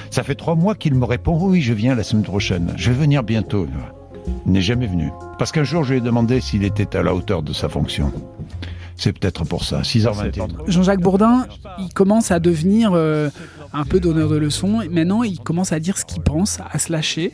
Ça 0.09 0.23
fait 0.23 0.35
trois 0.35 0.55
mois 0.55 0.73
qu'il 0.73 0.95
me 0.95 1.03
répond 1.03 1.37
Oui, 1.37 1.61
je 1.61 1.73
viens 1.73 1.95
la 1.95 2.03
semaine 2.03 2.23
prochaine. 2.23 2.71
Je 2.77 2.91
vais 2.91 2.97
venir 2.97 3.23
bientôt. 3.23 3.67
Il 4.45 4.53
n'est 4.53 4.61
jamais 4.61 4.87
venu. 4.87 5.11
Parce 5.37 5.51
qu'un 5.51 5.65
jour, 5.65 5.83
je 5.83 5.91
lui 5.91 5.97
ai 5.99 6.01
demandé 6.01 6.39
s'il 6.39 6.63
était 6.63 6.95
à 6.95 7.03
la 7.03 7.13
hauteur 7.13 7.43
de 7.43 7.51
sa 7.51 7.67
fonction. 7.67 8.13
C'est 8.95 9.13
peut-être 9.13 9.43
pour 9.45 9.63
ça. 9.63 9.81
6h21. 9.81 10.47
Jean-Jacques 10.67 11.01
Bourdin, 11.01 11.47
il 11.79 11.93
commence 11.93 12.31
à 12.31 12.39
devenir 12.39 12.91
euh, 12.93 13.29
un 13.73 13.83
peu 13.83 13.99
donneur 13.99 14.29
de 14.29 14.37
leçons. 14.37 14.81
Maintenant, 14.89 15.23
il 15.23 15.39
commence 15.39 15.71
à 15.71 15.79
dire 15.79 15.97
ce 15.97 16.05
qu'il 16.05 16.21
pense, 16.21 16.59
à 16.71 16.79
se 16.79 16.91
lâcher. 16.91 17.33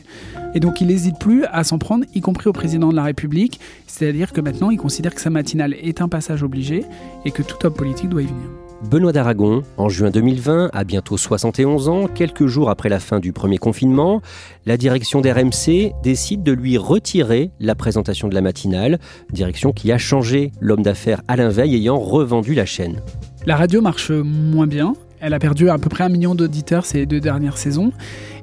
Et 0.54 0.60
donc, 0.60 0.80
il 0.80 0.88
n'hésite 0.88 1.18
plus 1.18 1.44
à 1.46 1.64
s'en 1.64 1.78
prendre, 1.78 2.04
y 2.14 2.20
compris 2.20 2.48
au 2.48 2.52
président 2.52 2.90
de 2.90 2.96
la 2.96 3.04
République. 3.04 3.60
C'est-à-dire 3.86 4.32
que 4.32 4.40
maintenant, 4.40 4.70
il 4.70 4.78
considère 4.78 5.14
que 5.14 5.20
sa 5.20 5.30
matinale 5.30 5.74
est 5.74 6.00
un 6.00 6.08
passage 6.08 6.42
obligé 6.42 6.84
et 7.24 7.30
que 7.30 7.42
tout 7.42 7.64
homme 7.64 7.74
politique 7.74 8.08
doit 8.08 8.22
y 8.22 8.26
venir. 8.26 8.61
Benoît 8.90 9.12
d'Aragon, 9.12 9.62
en 9.76 9.88
juin 9.88 10.10
2020, 10.10 10.70
à 10.72 10.84
bientôt 10.84 11.16
71 11.16 11.88
ans, 11.88 12.08
quelques 12.08 12.46
jours 12.46 12.68
après 12.68 12.88
la 12.88 12.98
fin 12.98 13.20
du 13.20 13.32
premier 13.32 13.58
confinement, 13.58 14.20
la 14.66 14.76
direction 14.76 15.20
d'RMC 15.20 15.92
décide 16.02 16.42
de 16.42 16.52
lui 16.52 16.76
retirer 16.76 17.52
la 17.60 17.76
présentation 17.76 18.28
de 18.28 18.34
la 18.34 18.40
matinale, 18.40 18.98
direction 19.32 19.72
qui 19.72 19.92
a 19.92 19.98
changé 19.98 20.50
l'homme 20.60 20.82
d'affaires 20.82 21.22
Alain 21.28 21.48
Veil 21.48 21.76
ayant 21.76 21.98
revendu 21.98 22.54
la 22.54 22.66
chaîne. 22.66 23.00
La 23.46 23.56
radio 23.56 23.80
marche 23.80 24.10
moins 24.10 24.66
bien, 24.66 24.94
elle 25.22 25.34
a 25.34 25.38
perdu 25.38 25.70
à 25.70 25.78
peu 25.78 25.88
près 25.88 26.04
un 26.04 26.08
million 26.08 26.34
d'auditeurs 26.34 26.84
ces 26.84 27.06
deux 27.06 27.20
dernières 27.20 27.56
saisons. 27.56 27.92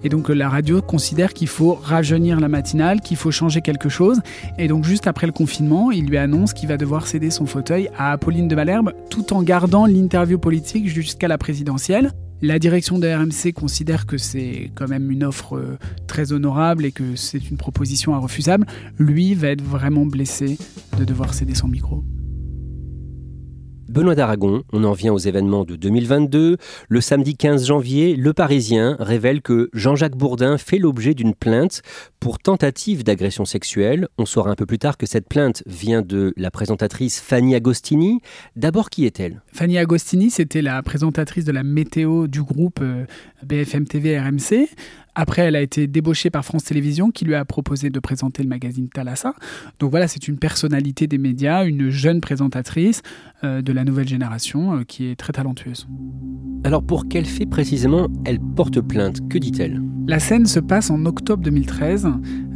Et 0.04 0.10
donc 0.10 0.30
la 0.30 0.48
radio 0.48 0.82
considère 0.82 1.34
qu'il 1.34 1.50
faut 1.50 1.74
rajeunir 1.74 2.40
la 2.40 2.48
matinale, 2.48 3.02
qu'il 3.02 3.18
faut 3.18 3.32
changer 3.32 3.62
quelque 3.62 3.90
chose. 3.90 4.22
Et 4.58 4.70
donc 4.70 4.86
juste 4.86 5.06
après 5.06 5.28
le 5.28 5.34
confinement, 5.34 5.92
il 5.92 6.08
lui 6.08 6.18
annonce 6.18 6.54
qu'il 6.54 6.70
va 6.70 6.78
devoir 6.78 7.06
céder 7.06 7.32
son 7.32 7.46
fauteuil 7.46 7.90
à 7.98 8.14
Apolline 8.14 8.48
de 8.48 8.56
Malherbe 8.56 8.94
tout 9.10 9.34
en 9.34 9.44
gardant 9.44 9.86
l'interview 9.86 10.40
politique 10.40 10.88
jusqu'à 10.88 11.28
la 11.28 11.38
présidentielle. 11.38 12.12
La 12.42 12.58
direction 12.58 12.98
de 12.98 13.08
RMC 13.10 13.52
considère 13.52 14.06
que 14.06 14.18
c'est 14.18 14.72
quand 14.74 14.88
même 14.88 15.12
une 15.12 15.26
offre 15.26 15.58
euh, 15.58 15.78
très 16.08 16.32
honorable 16.32 16.86
et 16.86 16.94
que 16.94 17.18
c'est 17.18 17.50
une 17.50 17.58
proposition 17.58 18.16
irrefusable. 18.18 18.66
Lui 18.98 19.34
va 19.36 19.50
être 19.50 19.62
vraiment 19.62 20.06
blessé 20.06 20.58
de 20.98 21.04
devoir 21.04 21.34
céder 21.34 21.56
son 21.56 21.68
micro. 21.68 22.06
Benoît 23.90 24.14
d'Aragon, 24.14 24.62
on 24.72 24.84
en 24.84 24.94
vient 24.94 25.12
aux 25.12 25.18
événements 25.18 25.66
de 25.66 25.76
2022. 25.76 26.58
Le 26.90 27.02
samedi 27.02 27.36
15 27.36 27.66
janvier, 27.66 28.16
Le 28.16 28.34
Parisien 28.34 28.96
révèle 29.00 29.42
que 29.42 29.72
Jean-Jacques 29.74 30.16
Bourdin 30.16 30.60
fait 30.60 30.78
l'objet 30.78 31.16
d'une 31.16 31.34
plainte 31.34 31.82
pour 32.20 32.38
tentative 32.38 33.04
d'agression 33.04 33.46
sexuelle. 33.46 34.08
On 34.20 34.28
saura 34.28 34.52
un 34.52 34.56
peu 34.56 34.68
plus 34.68 34.78
tard 34.78 34.96
que 34.96 35.08
cette 35.08 35.28
plainte 35.28 35.64
vient 35.66 36.04
de 36.04 36.36
la 36.38 36.52
présentatrice 36.52 37.20
Fanny 37.20 37.56
Agostini. 37.56 38.22
D'abord, 38.56 38.92
qui 38.92 39.08
est-elle? 39.08 39.42
Fanny 39.54 39.80
Agostini, 39.80 40.30
c'était 40.30 40.62
la 40.62 40.84
présentatrice 40.84 41.46
de 41.46 41.52
la 41.52 41.64
météo 41.64 42.28
du 42.28 42.44
groupe 42.44 42.82
euh, 42.84 43.06
BFM 43.44 43.88
TV 43.88 44.20
RMC. 44.20 44.68
Après, 45.22 45.42
elle 45.42 45.58
a 45.58 45.62
été 45.62 45.86
débauchée 45.86 46.30
par 46.30 46.46
France 46.46 46.64
Télévisions 46.64 47.12
qui 47.12 47.26
lui 47.26 47.36
a 47.36 47.44
proposé 47.44 47.90
de 47.90 48.00
présenter 48.00 48.42
le 48.42 48.48
magazine 48.48 48.88
Thalassa. 48.88 49.34
Donc 49.78 49.92
voilà, 49.92 50.08
c'est 50.08 50.30
une 50.30 50.38
personnalité 50.38 51.08
des 51.08 51.18
médias, 51.18 51.66
une 51.66 51.90
jeune 51.90 52.22
présentatrice 52.22 53.02
euh, 53.44 53.62
de 53.62 53.74
la 53.74 53.84
nouvelle 53.84 54.08
génération 54.08 54.78
euh, 54.78 54.84
qui 54.86 55.08
est 55.08 55.18
très 55.18 55.34
talentueuse. 55.34 55.90
Alors 56.64 56.82
pour 56.84 57.10
quel 57.10 57.26
fait 57.26 57.46
précisément 57.46 58.08
elle 58.24 58.40
porte 58.40 58.80
plainte 58.80 59.28
Que 59.28 59.38
dit-elle? 59.38 59.82
La 60.08 60.20
scène 60.20 60.46
se 60.46 60.62
passe 60.62 60.90
en 60.90 61.06
octobre 61.06 61.44
2013. 61.44 62.08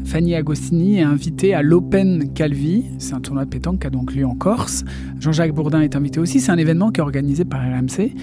Fanny 0.05 0.33
Agostini 0.33 0.99
est 0.99 1.03
invitée 1.03 1.53
à 1.53 1.61
l'Open 1.61 2.31
Calvi, 2.33 2.85
c'est 2.97 3.13
un 3.13 3.19
tournoi 3.19 3.43
de 3.43 3.49
pétanque 3.49 3.81
qui 3.81 3.87
a 3.87 3.89
donc 3.89 4.13
lieu 4.13 4.25
en 4.25 4.35
Corse. 4.35 4.85
Jean-Jacques 5.19 5.53
Bourdin 5.53 5.81
est 5.81 5.97
invité 5.97 6.21
aussi, 6.21 6.39
c'est 6.39 6.51
un 6.51 6.57
événement 6.57 6.91
qui 6.91 7.01
est 7.01 7.03
organisé 7.03 7.43
par 7.43 7.59
RMC. 7.61 8.13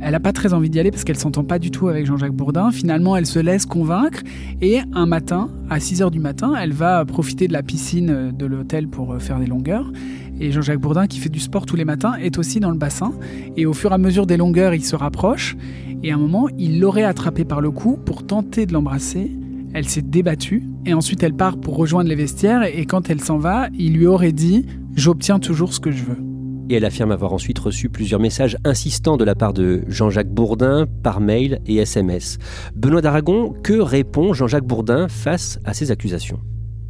Elle 0.00 0.12
n'a 0.12 0.20
pas 0.20 0.32
très 0.32 0.52
envie 0.52 0.68
d'y 0.68 0.78
aller 0.78 0.90
parce 0.90 1.04
qu'elle 1.04 1.16
s'entend 1.16 1.44
pas 1.44 1.58
du 1.58 1.70
tout 1.70 1.88
avec 1.88 2.06
Jean-Jacques 2.06 2.34
Bourdin. 2.34 2.70
Finalement, 2.70 3.16
elle 3.16 3.26
se 3.26 3.38
laisse 3.38 3.66
convaincre 3.66 4.20
et 4.60 4.80
un 4.92 5.06
matin, 5.06 5.48
à 5.70 5.80
6 5.80 6.02
h 6.02 6.10
du 6.10 6.20
matin, 6.20 6.52
elle 6.60 6.72
va 6.72 7.04
profiter 7.04 7.48
de 7.48 7.52
la 7.52 7.62
piscine 7.62 8.32
de 8.36 8.46
l'hôtel 8.46 8.88
pour 8.88 9.12
euh, 9.12 9.18
faire 9.18 9.38
des 9.38 9.46
longueurs. 9.46 9.90
Et 10.38 10.52
Jean-Jacques 10.52 10.80
Bourdin, 10.80 11.06
qui 11.06 11.18
fait 11.18 11.30
du 11.30 11.40
sport 11.40 11.64
tous 11.64 11.76
les 11.76 11.86
matins, 11.86 12.14
est 12.20 12.38
aussi 12.38 12.60
dans 12.60 12.70
le 12.70 12.76
bassin. 12.76 13.12
Et 13.56 13.64
au 13.64 13.72
fur 13.72 13.92
et 13.92 13.94
à 13.94 13.98
mesure 13.98 14.26
des 14.26 14.36
longueurs, 14.36 14.74
il 14.74 14.84
se 14.84 14.96
rapproche. 14.96 15.56
Et 16.02 16.12
à 16.12 16.14
un 16.14 16.18
moment, 16.18 16.48
il 16.58 16.78
l'aurait 16.78 17.04
attrapée 17.04 17.44
par 17.44 17.62
le 17.62 17.70
cou 17.70 17.96
pour 17.96 18.26
tenter 18.26 18.66
de 18.66 18.74
l'embrasser. 18.74 19.30
Elle 19.72 19.88
s'est 19.88 20.02
débattue. 20.02 20.62
Et 20.84 20.92
ensuite, 20.92 21.22
elle 21.22 21.34
part 21.34 21.56
pour 21.56 21.76
rejoindre 21.76 22.10
les 22.10 22.16
vestiaires. 22.16 22.64
Et 22.64 22.84
quand 22.84 23.08
elle 23.08 23.20
s'en 23.22 23.38
va, 23.38 23.68
il 23.78 23.94
lui 23.94 24.06
aurait 24.06 24.32
dit 24.32 24.66
J'obtiens 24.94 25.38
toujours 25.38 25.72
ce 25.72 25.80
que 25.80 25.90
je 25.90 26.04
veux 26.04 26.25
et 26.68 26.74
elle 26.74 26.84
affirme 26.84 27.10
avoir 27.10 27.32
ensuite 27.32 27.58
reçu 27.58 27.88
plusieurs 27.88 28.20
messages 28.20 28.56
insistants 28.64 29.16
de 29.16 29.24
la 29.24 29.34
part 29.34 29.52
de 29.52 29.82
Jean-Jacques 29.88 30.30
Bourdin 30.30 30.86
par 31.02 31.20
mail 31.20 31.60
et 31.66 31.76
SMS. 31.76 32.38
Benoît 32.74 33.02
d'Aragon, 33.02 33.54
que 33.62 33.74
répond 33.74 34.32
Jean-Jacques 34.32 34.66
Bourdin 34.66 35.08
face 35.08 35.58
à 35.64 35.74
ces 35.74 35.90
accusations? 35.90 36.40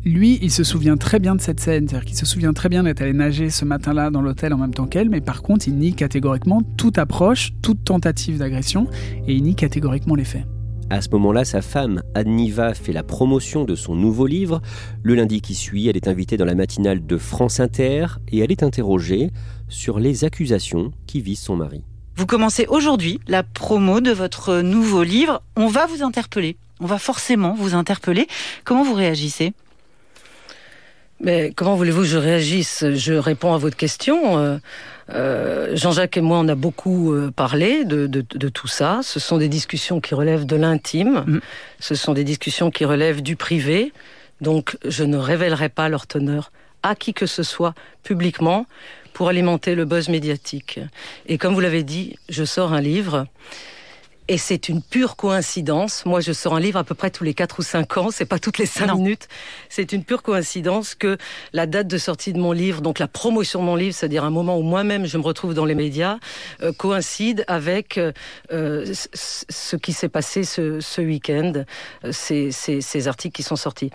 Lui, 0.04 0.38
il 0.40 0.52
se 0.52 0.62
souvient 0.62 0.96
très 0.96 1.18
bien 1.18 1.34
de 1.34 1.40
cette 1.40 1.58
scène, 1.58 1.88
c'est-à-dire 1.88 2.06
qu'il 2.06 2.16
se 2.16 2.26
souvient 2.26 2.52
très 2.52 2.68
bien 2.68 2.84
d'être 2.84 3.02
allé 3.02 3.12
nager 3.12 3.50
ce 3.50 3.64
matin-là 3.64 4.10
dans 4.10 4.22
l'hôtel 4.22 4.52
en 4.54 4.58
même 4.58 4.72
temps 4.72 4.86
qu'elle, 4.86 5.10
mais 5.10 5.20
par 5.20 5.42
contre, 5.42 5.66
il 5.66 5.74
nie 5.74 5.94
catégoriquement 5.94 6.62
toute 6.76 6.96
approche, 6.98 7.52
toute 7.60 7.82
tentative 7.82 8.38
d'agression, 8.38 8.86
et 9.26 9.34
il 9.34 9.42
nie 9.42 9.56
catégoriquement 9.56 10.14
les 10.14 10.24
faits. 10.24 10.46
À 10.88 11.00
ce 11.00 11.08
moment-là, 11.10 11.44
sa 11.44 11.62
femme, 11.62 12.00
Adniva, 12.14 12.72
fait 12.72 12.92
la 12.92 13.02
promotion 13.02 13.64
de 13.64 13.74
son 13.74 13.96
nouveau 13.96 14.26
livre. 14.26 14.62
Le 15.02 15.16
lundi 15.16 15.40
qui 15.40 15.56
suit, 15.56 15.88
elle 15.88 15.96
est 15.96 16.06
invitée 16.06 16.36
dans 16.36 16.44
la 16.44 16.54
matinale 16.54 17.04
de 17.04 17.18
France 17.18 17.58
Inter 17.58 18.06
et 18.28 18.38
elle 18.38 18.52
est 18.52 18.62
interrogée 18.62 19.30
sur 19.68 19.98
les 19.98 20.24
accusations 20.24 20.92
qui 21.08 21.20
visent 21.20 21.40
son 21.40 21.56
mari. 21.56 21.82
Vous 22.14 22.26
commencez 22.26 22.66
aujourd'hui 22.68 23.18
la 23.26 23.42
promo 23.42 24.00
de 24.00 24.12
votre 24.12 24.60
nouveau 24.60 25.02
livre. 25.02 25.42
On 25.56 25.66
va 25.66 25.86
vous 25.86 26.04
interpeller. 26.04 26.56
On 26.78 26.86
va 26.86 27.00
forcément 27.00 27.54
vous 27.54 27.74
interpeller. 27.74 28.28
Comment 28.64 28.84
vous 28.84 28.94
réagissez? 28.94 29.54
Mais 31.20 31.52
comment 31.56 31.76
voulez-vous 31.76 32.02
que 32.02 32.06
je 32.06 32.18
réagisse? 32.18 32.84
Je 32.94 33.14
réponds 33.14 33.54
à 33.54 33.58
votre 33.58 33.76
question. 33.76 34.38
Euh, 34.38 34.58
euh, 35.10 35.74
Jean-Jacques 35.74 36.16
et 36.16 36.20
moi, 36.20 36.38
on 36.38 36.48
a 36.48 36.54
beaucoup 36.54 37.12
euh, 37.12 37.30
parlé 37.34 37.84
de, 37.84 38.20
tout 38.48 38.68
ça. 38.68 39.00
Ce 39.02 39.18
sont 39.18 39.38
des 39.38 39.48
discussions 39.48 40.00
qui 40.00 40.14
relèvent 40.14 40.46
de 40.46 40.56
l'intime. 40.56 41.24
Mm. 41.26 41.40
Ce 41.80 41.94
sont 41.94 42.12
des 42.12 42.24
discussions 42.24 42.70
qui 42.70 42.84
relèvent 42.84 43.22
du 43.22 43.36
privé. 43.36 43.92
Donc, 44.40 44.76
je 44.84 45.04
ne 45.04 45.16
révélerai 45.16 45.70
pas 45.70 45.88
leur 45.88 46.06
teneur 46.06 46.52
à 46.82 46.94
qui 46.94 47.14
que 47.14 47.26
ce 47.26 47.42
soit 47.42 47.74
publiquement 48.02 48.66
pour 49.14 49.28
alimenter 49.28 49.74
le 49.74 49.86
buzz 49.86 50.10
médiatique. 50.10 50.78
Et 51.26 51.38
comme 51.38 51.54
vous 51.54 51.60
l'avez 51.60 51.82
dit, 51.82 52.16
je 52.28 52.44
sors 52.44 52.74
un 52.74 52.82
livre 52.82 53.26
et 54.28 54.38
c'est 54.38 54.68
une 54.68 54.82
pure 54.82 55.16
coïncidence. 55.16 56.04
Moi, 56.04 56.20
je 56.20 56.32
sors 56.32 56.54
un 56.54 56.60
livre 56.60 56.78
à 56.78 56.84
peu 56.84 56.94
près 56.94 57.10
tous 57.10 57.24
les 57.24 57.34
4 57.34 57.60
ou 57.60 57.62
5 57.62 57.96
ans. 57.96 58.10
C'est 58.10 58.24
pas 58.24 58.38
toutes 58.38 58.58
les 58.58 58.66
5 58.66 58.94
minutes. 58.94 59.28
C'est 59.68 59.92
une 59.92 60.04
pure 60.04 60.22
coïncidence 60.22 60.94
que 60.94 61.16
la 61.52 61.66
date 61.66 61.86
de 61.86 61.98
sortie 61.98 62.32
de 62.32 62.38
mon 62.38 62.52
livre, 62.52 62.80
donc 62.80 62.98
la 62.98 63.08
promotion 63.08 63.60
de 63.60 63.64
mon 63.64 63.76
livre, 63.76 63.94
c'est-à-dire 63.94 64.24
un 64.24 64.30
moment 64.30 64.58
où 64.58 64.62
moi-même 64.62 65.06
je 65.06 65.16
me 65.16 65.22
retrouve 65.22 65.54
dans 65.54 65.64
les 65.64 65.74
médias, 65.74 66.18
euh, 66.62 66.72
coïncide 66.72 67.44
avec 67.46 67.98
euh, 67.98 68.84
ce 68.92 69.76
qui 69.76 69.92
s'est 69.92 70.08
passé 70.08 70.44
ce, 70.44 70.80
ce 70.80 71.00
week-end, 71.00 71.64
euh, 72.04 72.12
ces, 72.12 72.50
ces, 72.50 72.80
ces, 72.80 73.08
articles 73.08 73.36
qui 73.36 73.42
sont 73.42 73.56
sortis. 73.56 73.90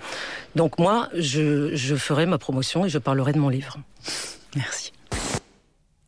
Donc 0.56 0.80
moi, 0.80 1.10
je, 1.14 1.76
je 1.76 1.96
ferai 1.96 2.26
ma 2.26 2.38
promotion 2.38 2.86
et 2.86 2.90
je 2.90 2.98
parlerai 2.98 3.34
de 3.34 3.40
mon 3.40 3.50
livre. 3.50 3.78
Merci 4.56 4.94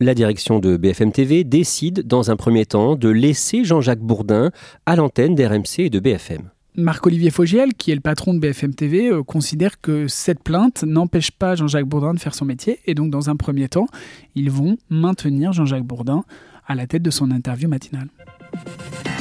la 0.04 0.14
direction 0.14 0.58
de 0.58 0.76
BFM 0.76 1.12
TV 1.12 1.44
décide 1.44 2.06
dans 2.06 2.30
un 2.30 2.36
premier 2.36 2.66
temps 2.66 2.94
de 2.94 3.08
laisser 3.08 3.64
Jean-Jacques 3.64 4.00
Bourdin 4.00 4.50
à 4.86 4.96
l'antenne 4.96 5.34
d'RMC 5.34 5.78
et 5.78 5.90
de 5.90 5.98
BFM. 5.98 6.50
Marc-Olivier 6.76 7.30
Fogiel, 7.30 7.72
qui 7.74 7.92
est 7.92 7.94
le 7.94 8.00
patron 8.00 8.34
de 8.34 8.40
BFM 8.40 8.74
TV, 8.74 9.08
euh, 9.08 9.22
considère 9.22 9.80
que 9.80 10.08
cette 10.08 10.42
plainte 10.42 10.82
n'empêche 10.82 11.30
pas 11.30 11.54
Jean-Jacques 11.54 11.86
Bourdin 11.86 12.14
de 12.14 12.18
faire 12.18 12.34
son 12.34 12.44
métier. 12.44 12.80
Et 12.86 12.94
donc, 12.94 13.10
dans 13.10 13.30
un 13.30 13.36
premier 13.36 13.68
temps, 13.68 13.86
ils 14.34 14.50
vont 14.50 14.76
maintenir 14.90 15.52
Jean-Jacques 15.52 15.84
Bourdin 15.84 16.24
à 16.66 16.74
la 16.74 16.86
tête 16.86 17.02
de 17.02 17.10
son 17.10 17.30
interview 17.30 17.68
matinale. 17.68 18.08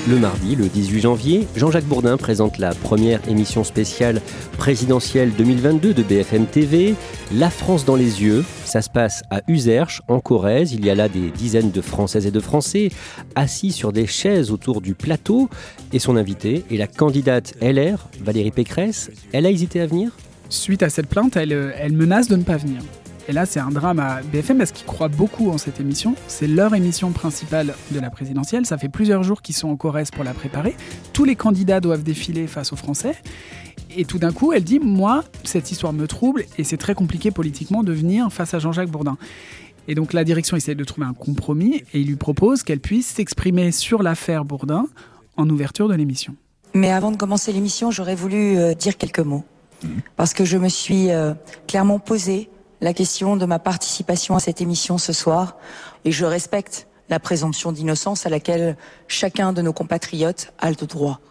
Le 0.10 0.20
mardi, 0.20 0.58
le 0.58 0.68
18 0.68 1.00
janvier, 1.00 1.48
Jean-Jacques 1.56 1.86
Bourdin 1.86 2.18
présente 2.18 2.58
la 2.58 2.74
première 2.74 3.26
émission 3.30 3.64
spéciale 3.64 4.20
présidentielle 4.58 5.32
2022 5.38 5.94
de 5.94 6.04
BFM 6.04 6.46
TV, 6.46 6.96
La 7.34 7.50
France 7.50 7.86
dans 7.86 7.96
les 7.96 8.22
yeux. 8.22 8.44
Ça 8.66 8.82
se 8.82 8.90
passe 8.90 9.24
à 9.30 9.40
Userche, 9.48 10.02
en 10.10 10.20
Corrèze. 10.20 10.74
Il 10.74 10.86
y 10.86 10.90
a 10.90 10.96
là 10.96 11.08
des 11.08 11.32
dizaines 11.32 11.72
de 11.72 11.80
Françaises 11.80 12.26
et 12.26 12.32
de 12.32 12.40
Français 12.42 12.90
assis 13.36 13.72
sur 13.72 13.94
des 13.94 14.06
chaises 14.06 14.52
autour 14.52 14.82
du 14.82 14.94
plateau. 14.94 15.50
Et 15.94 16.00
son 16.00 16.18
invité 16.18 16.66
est 16.70 16.76
la 16.76 16.88
candidate 16.88 17.54
LR, 17.62 18.10
Valérie 18.20 18.52
Pécresse. 18.52 19.10
Elle 19.32 19.46
a 19.46 19.52
hésité 19.52 19.80
à 19.80 19.86
venir? 19.86 20.12
Suite 20.50 20.84
à 20.84 20.90
cette 20.90 21.08
plainte, 21.08 21.38
elle, 21.38 21.74
elle 21.80 21.94
menace 21.94 22.28
de 22.28 22.36
ne 22.36 22.44
pas 22.44 22.58
venir. 22.58 22.82
Et 23.30 23.32
là, 23.32 23.46
c'est 23.46 23.60
un 23.60 23.70
drame 23.70 24.00
à 24.00 24.22
BFM 24.22 24.58
parce 24.58 24.72
qu'ils 24.72 24.86
croient 24.86 25.08
beaucoup 25.08 25.50
en 25.50 25.58
cette 25.58 25.80
émission. 25.80 26.16
C'est 26.28 26.48
leur 26.48 26.76
émission 26.76 27.12
principale 27.12 27.74
de 27.92 28.00
la 28.00 28.10
présidentielle. 28.10 28.66
Ça 28.66 28.78
fait 28.78 28.90
plusieurs 28.90 29.24
jours 29.24 29.42
qu'ils 29.42 29.56
sont 29.56 29.70
en 29.70 29.78
Corrèze 29.78 30.12
pour 30.12 30.26
la 30.26 30.34
préparer. 30.34 30.76
Tous 31.14 31.24
les 31.24 31.36
candidats 31.36 31.80
doivent 31.80 32.04
défiler 32.04 32.48
face 32.48 32.74
aux 32.74 32.76
Français. 32.76 33.16
Et 33.96 34.04
tout 34.04 34.20
d'un 34.20 34.34
coup, 34.34 34.52
elle 34.52 34.64
dit 34.64 34.80
Moi, 34.80 35.24
cette 35.46 35.72
histoire 35.72 35.94
me 35.94 36.06
trouble 36.06 36.44
et 36.58 36.66
c'est 36.66 36.78
très 36.78 36.96
compliqué 36.96 37.32
politiquement 37.32 37.84
de 37.84 37.94
venir 37.94 38.32
face 38.32 38.54
à 38.54 38.60
Jean-Jacques 38.60 38.90
Bourdin. 38.90 39.18
Et 39.88 39.96
donc 39.96 40.14
la 40.14 40.24
direction 40.24 40.58
essaie 40.58 40.76
de 40.76 40.84
trouver 40.84 41.08
un 41.08 41.14
compromis 41.14 41.84
et 41.94 42.00
il 42.00 42.08
lui 42.08 42.16
propose 42.16 42.64
qu'elle 42.64 42.80
puisse 42.80 43.08
s'exprimer 43.08 43.72
sur 43.72 44.04
l'affaire 44.04 44.46
Bourdin 44.46 44.86
en 45.38 45.50
ouverture 45.50 45.88
de 45.88 45.94
l'émission. 45.94 46.36
Mais 46.74 46.92
avant 46.92 47.12
de 47.12 47.18
commencer 47.18 47.52
l'émission, 47.54 47.92
j'aurais 47.92 48.16
voulu 48.16 48.58
euh, 48.58 48.74
dire 48.74 48.98
quelques 48.98 49.20
mots. 49.20 49.44
Parce 50.16 50.34
que 50.34 50.46
je 50.46 50.58
me 50.58 50.70
suis 50.70 51.12
euh, 51.12 51.34
clairement 51.68 52.00
posé 52.00 52.50
la 52.84 52.94
question 52.94 53.38
de 53.38 53.46
ma 53.46 53.60
participation 53.60 54.36
à 54.36 54.42
cette 54.42 54.60
émission 54.60 54.98
ce 54.98 55.14
soir 55.14 55.56
et 56.04 56.12
je 56.12 56.26
respecte 56.26 56.88
la 57.10 57.18
présomption 57.18 57.72
d'innocence 57.72 58.26
à 58.26 58.30
laquelle 58.30 58.76
chacun 59.08 59.54
de 59.54 59.62
nos 59.62 59.72
compatriotes 59.72 60.52
a 60.60 60.70
le 60.70 60.76
droit. 60.76 61.22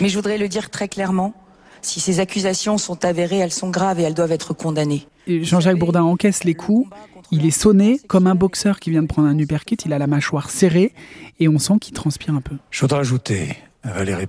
Mais 0.00 0.08
je 0.08 0.16
voudrais 0.16 0.36
le 0.36 0.48
dire 0.48 0.68
très 0.68 0.88
clairement, 0.88 1.32
si 1.80 2.00
ces 2.00 2.18
accusations 2.18 2.76
sont 2.76 3.04
avérées, 3.04 3.38
elles 3.38 3.52
sont 3.52 3.70
graves 3.70 4.00
et 4.00 4.02
elles 4.02 4.14
doivent 4.14 4.32
être 4.32 4.52
condamnées. 4.52 5.06
Jean-Jacques 5.28 5.78
Bourdin 5.78 6.02
encaisse 6.02 6.42
les 6.42 6.54
coups, 6.54 6.90
il 7.30 7.46
est 7.46 7.52
sonné 7.52 8.00
comme 8.08 8.26
un 8.26 8.34
boxeur 8.34 8.80
qui 8.80 8.90
vient 8.90 9.02
de 9.02 9.06
prendre 9.06 9.28
un 9.28 9.38
uppercut, 9.38 9.84
il 9.84 9.92
a 9.92 9.98
la 9.98 10.08
mâchoire 10.08 10.50
serrée 10.50 10.92
et 11.38 11.46
on 11.48 11.60
sent 11.60 11.74
qu'il 11.80 11.94
transpire 11.94 12.34
un 12.34 12.40
peu. 12.40 12.56
Je 12.70 12.80
voudrais 12.80 12.98
ajouter, 12.98 13.56
Valérie 13.84 14.26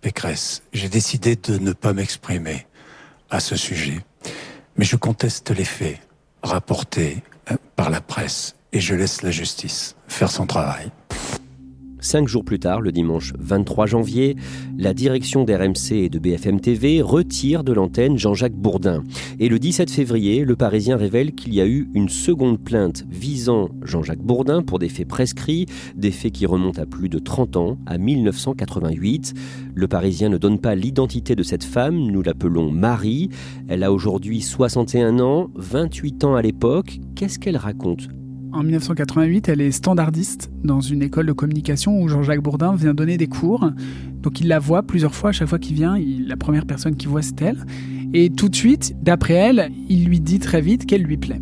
Pécresse, 0.00 0.64
j'ai 0.72 0.88
décidé 0.88 1.36
de 1.36 1.58
ne 1.58 1.72
pas 1.72 1.92
m'exprimer 1.92 2.66
à 3.30 3.38
ce 3.38 3.54
sujet 3.54 4.02
mais 4.76 4.84
je 4.84 4.96
conteste 4.96 5.50
les 5.50 5.64
faits 5.64 6.00
rapportés 6.42 7.22
euh, 7.50 7.56
par 7.76 7.90
la 7.90 8.00
presse 8.00 8.56
et 8.72 8.80
je 8.80 8.94
laisse 8.94 9.22
la 9.22 9.30
justice 9.30 9.96
faire 10.08 10.30
son 10.30 10.46
travail. 10.46 10.90
Cinq 12.02 12.26
jours 12.26 12.44
plus 12.44 12.58
tard, 12.58 12.80
le 12.80 12.90
dimanche 12.90 13.32
23 13.38 13.86
janvier, 13.86 14.34
la 14.76 14.92
direction 14.92 15.44
d'RMC 15.44 15.92
et 15.92 16.08
de 16.08 16.18
BFM 16.18 16.60
TV 16.60 17.00
retire 17.00 17.62
de 17.62 17.72
l'antenne 17.72 18.18
Jean-Jacques 18.18 18.56
Bourdin. 18.56 19.04
Et 19.38 19.48
le 19.48 19.60
17 19.60 19.88
février, 19.88 20.44
le 20.44 20.56
Parisien 20.56 20.96
révèle 20.96 21.32
qu'il 21.32 21.54
y 21.54 21.60
a 21.60 21.66
eu 21.66 21.88
une 21.94 22.08
seconde 22.08 22.58
plainte 22.58 23.04
visant 23.08 23.68
Jean-Jacques 23.84 24.18
Bourdin 24.18 24.62
pour 24.62 24.80
des 24.80 24.88
faits 24.88 25.06
prescrits, 25.06 25.66
des 25.94 26.10
faits 26.10 26.32
qui 26.32 26.44
remontent 26.44 26.82
à 26.82 26.86
plus 26.86 27.08
de 27.08 27.20
30 27.20 27.56
ans, 27.56 27.78
à 27.86 27.98
1988. 27.98 29.34
Le 29.72 29.86
Parisien 29.86 30.28
ne 30.28 30.38
donne 30.38 30.58
pas 30.58 30.74
l'identité 30.74 31.36
de 31.36 31.44
cette 31.44 31.64
femme, 31.64 31.94
nous 31.94 32.22
l'appelons 32.22 32.72
Marie. 32.72 33.28
Elle 33.68 33.84
a 33.84 33.92
aujourd'hui 33.92 34.40
61 34.40 35.20
ans, 35.20 35.50
28 35.54 36.24
ans 36.24 36.34
à 36.34 36.42
l'époque. 36.42 36.98
Qu'est-ce 37.14 37.38
qu'elle 37.38 37.56
raconte 37.56 38.08
en 38.52 38.62
1988, 38.62 39.48
elle 39.48 39.60
est 39.60 39.70
standardiste 39.70 40.50
dans 40.62 40.80
une 40.80 41.02
école 41.02 41.26
de 41.26 41.32
communication 41.32 42.00
où 42.00 42.08
Jean-Jacques 42.08 42.42
Bourdin 42.42 42.74
vient 42.74 42.94
donner 42.94 43.16
des 43.16 43.26
cours. 43.26 43.70
Donc 44.22 44.40
il 44.40 44.48
la 44.48 44.58
voit 44.58 44.82
plusieurs 44.82 45.14
fois, 45.14 45.30
à 45.30 45.32
chaque 45.32 45.48
fois 45.48 45.58
qu'il 45.58 45.74
vient, 45.74 45.98
la 45.98 46.36
première 46.36 46.66
personne 46.66 46.96
qu'il 46.96 47.08
voit 47.08 47.22
c'est 47.22 47.40
elle. 47.42 47.64
Et 48.14 48.30
tout 48.30 48.48
de 48.48 48.54
suite, 48.54 48.94
d'après 49.02 49.34
elle, 49.34 49.70
il 49.88 50.04
lui 50.04 50.20
dit 50.20 50.38
très 50.38 50.60
vite 50.60 50.86
qu'elle 50.86 51.02
lui 51.02 51.16
plaît. 51.16 51.40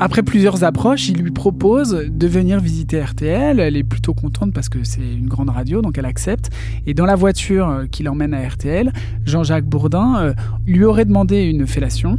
Après 0.00 0.24
plusieurs 0.24 0.64
approches, 0.64 1.08
il 1.08 1.18
lui 1.18 1.30
propose 1.30 2.08
de 2.10 2.26
venir 2.26 2.58
visiter 2.58 3.00
RTL. 3.00 3.60
Elle 3.60 3.76
est 3.76 3.84
plutôt 3.84 4.12
contente 4.12 4.52
parce 4.52 4.68
que 4.68 4.82
c'est 4.82 5.00
une 5.00 5.28
grande 5.28 5.50
radio, 5.50 5.82
donc 5.82 5.98
elle 5.98 6.04
accepte. 6.04 6.50
Et 6.86 6.94
dans 6.94 7.06
la 7.06 7.14
voiture 7.14 7.68
euh, 7.68 7.84
qui 7.88 8.02
l'emmène 8.02 8.34
à 8.34 8.46
RTL, 8.46 8.92
Jean-Jacques 9.24 9.66
Bourdin 9.66 10.16
euh, 10.18 10.34
lui 10.66 10.84
aurait 10.84 11.04
demandé 11.04 11.42
une 11.42 11.66
fellation 11.68 12.18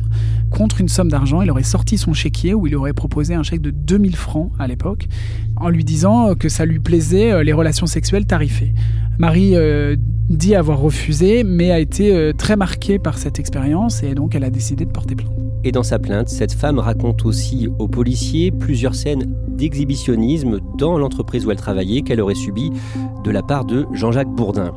contre 0.51 0.79
une 0.79 0.87
somme 0.87 1.09
d'argent. 1.09 1.41
Il 1.41 1.51
aurait 1.51 1.63
sorti 1.63 1.97
son 1.97 2.13
chéquier 2.13 2.53
où 2.53 2.65
il 2.65 2.75
aurait 2.77 2.93
proposé 2.93 3.35
un 3.35 3.43
chèque 3.43 3.61
de 3.61 3.71
2000 3.71 4.15
francs 4.15 4.51
à 4.57 4.67
l'époque, 4.67 5.07
en 5.57 5.67
lui 5.67 5.83
disant 5.83 6.33
que 6.35 6.47
ça 6.47 6.65
lui 6.65 6.79
plaisait 6.79 7.33
euh, 7.33 7.43
les 7.43 7.53
relations 7.53 7.87
sexuelles 7.87 8.25
tarifées. 8.25 8.73
Marie 9.17 9.55
dit 10.29 10.55
avoir 10.55 10.79
refusé, 10.79 11.45
mais 11.45 11.71
a 11.71 11.79
été 11.79 12.33
très 12.37 12.57
marquée 12.57 12.99
par 12.99 13.17
cette 13.17 13.39
expérience 13.39 14.03
et 14.03 14.13
donc 14.13 14.35
elle 14.35 14.43
a 14.43 14.49
décidé 14.49 14.83
de 14.83 14.91
porter 14.91 15.15
plainte. 15.15 15.31
Et 15.65 15.71
dans 15.71 15.81
sa 15.81 15.97
plainte, 15.97 16.29
cette 16.29 16.53
femme 16.53 16.77
raconte 16.77 17.25
aussi 17.25 17.67
aux 17.79 17.87
policiers 17.87 18.51
plusieurs 18.51 18.93
scènes 18.93 19.35
d'exhibitionnisme 19.47 20.59
dans 20.77 20.99
l'entreprise 20.99 21.47
où 21.47 21.51
elle 21.51 21.57
travaillait 21.57 22.03
qu'elle 22.03 22.21
aurait 22.21 22.35
subi 22.35 22.69
de 23.23 23.31
la 23.31 23.41
part 23.41 23.65
de 23.65 23.87
Jean-Jacques 23.91 24.29
Bourdin. 24.29 24.73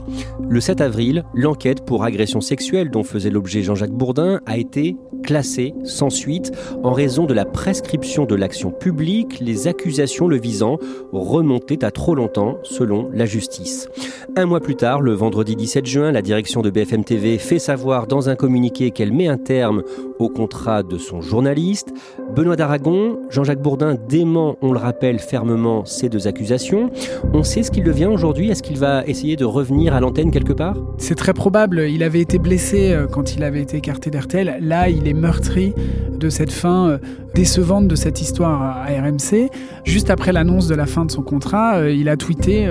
Le 0.48 0.61
7 0.62 0.81
avril, 0.81 1.24
l'enquête 1.35 1.85
pour 1.85 2.05
agression 2.05 2.40
sexuelle 2.40 2.90
dont 2.90 3.05
faisait 3.05 3.29
l'objet 3.29 3.61
Jean-Jacques 3.61 3.92
Bourdin 3.92 4.40
a 4.46 4.57
été 4.57 4.96
classée 5.22 5.74
sans 5.85 6.09
suite 6.09 6.53
en 6.83 6.92
raison 6.92 7.27
de 7.27 7.35
la 7.35 7.44
prescription 7.44 8.24
de 8.24 8.35
l'action 8.35 8.70
publique, 8.70 9.40
les 9.40 9.68
accusations 9.68 10.27
le 10.27 10.38
visant 10.38 10.79
remontaient 11.12 11.85
à 11.85 11.90
trop 11.90 12.14
longtemps 12.14 12.57
selon 12.62 13.11
la 13.12 13.27
justice. 13.27 13.88
Un 14.37 14.46
mois 14.46 14.61
plus 14.61 14.77
tard, 14.77 15.03
le 15.03 15.12
vendredi 15.12 15.55
17 15.55 15.85
juin, 15.85 16.12
la 16.12 16.22
direction 16.22 16.62
de 16.62 16.70
BFM 16.70 17.05
TV 17.05 17.37
fait 17.37 17.59
savoir 17.59 18.07
dans 18.07 18.31
un 18.31 18.37
communiqué 18.37 18.90
qu'elle 18.90 19.12
met 19.12 19.29
un 19.29 19.37
terme 19.37 19.83
au 20.18 20.29
contrat 20.29 20.78
de 20.83 20.99
son 20.99 21.21
journaliste. 21.21 21.93
Benoît 22.35 22.57
d'Aragon, 22.57 23.19
Jean-Jacques 23.31 23.62
Bourdin 23.62 23.97
dément, 24.09 24.57
on 24.62 24.73
le 24.73 24.79
rappelle 24.79 25.19
fermement, 25.19 25.85
ces 25.85 26.09
deux 26.09 26.27
accusations. 26.27 26.91
On 27.33 27.43
sait 27.43 27.62
ce 27.62 27.71
qu'il 27.71 27.85
devient 27.85 28.07
aujourd'hui 28.07 28.51
Est-ce 28.51 28.62
qu'il 28.62 28.79
va 28.79 29.05
essayer 29.07 29.37
de 29.37 29.45
revenir 29.45 29.95
à 29.95 30.01
l'antenne 30.01 30.31
quelque 30.31 30.53
part? 30.53 30.77
C'est 30.99 31.14
très 31.14 31.33
probable. 31.33 31.87
Il 31.88 32.03
avait 32.03 32.21
été 32.21 32.38
blessé 32.38 32.93
euh, 32.93 33.07
quand 33.07 33.35
il 33.35 33.43
avait 33.43 33.62
été 33.62 33.77
écarté 33.77 34.11
d'RTL. 34.11 34.59
Là, 34.61 34.88
il 34.88 35.09
est 35.09 35.14
meurtri 35.14 35.75
de 36.12 36.29
cette 36.29 36.53
fin 36.53 36.88
euh, 36.88 36.99
décevante 37.35 37.88
de 37.88 37.95
cette 37.95 38.21
histoire 38.21 38.61
à 38.62 38.85
RMC. 38.85 39.51
Juste 39.85 40.11
après 40.11 40.33
l'annonce 40.33 40.69
de 40.69 40.75
la 40.75 40.87
fin 40.87 41.05
de 41.05 41.11
son 41.11 41.23
contrat, 41.23 41.77
euh, 41.77 41.93
il 41.93 42.09
a 42.09 42.17
tweeté 42.17 42.69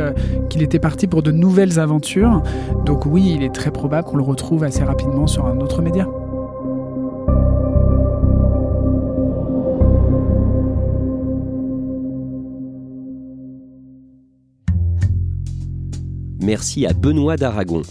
qu'il 0.50 0.62
était 0.62 0.80
parti 0.80 1.08
pour 1.08 1.24
de 1.24 1.32
nouvelles 1.32 1.80
aventures. 1.80 2.42
Donc 2.86 3.06
oui, 3.06 3.34
il 3.36 3.44
est 3.44 3.54
très 3.54 3.72
probable 3.72 4.08
qu'on 4.08 4.18
le 4.18 4.24
retrouve 4.24 4.64
assez 4.64 4.84
rapidement 4.84 5.28
sur 5.28 5.46
un 5.46 5.60
autre 5.60 5.82
média. 5.82 6.08
Merci 16.48 16.86
à 16.86 16.94
Benoît 16.94 17.36
d'Aragon. 17.36 17.82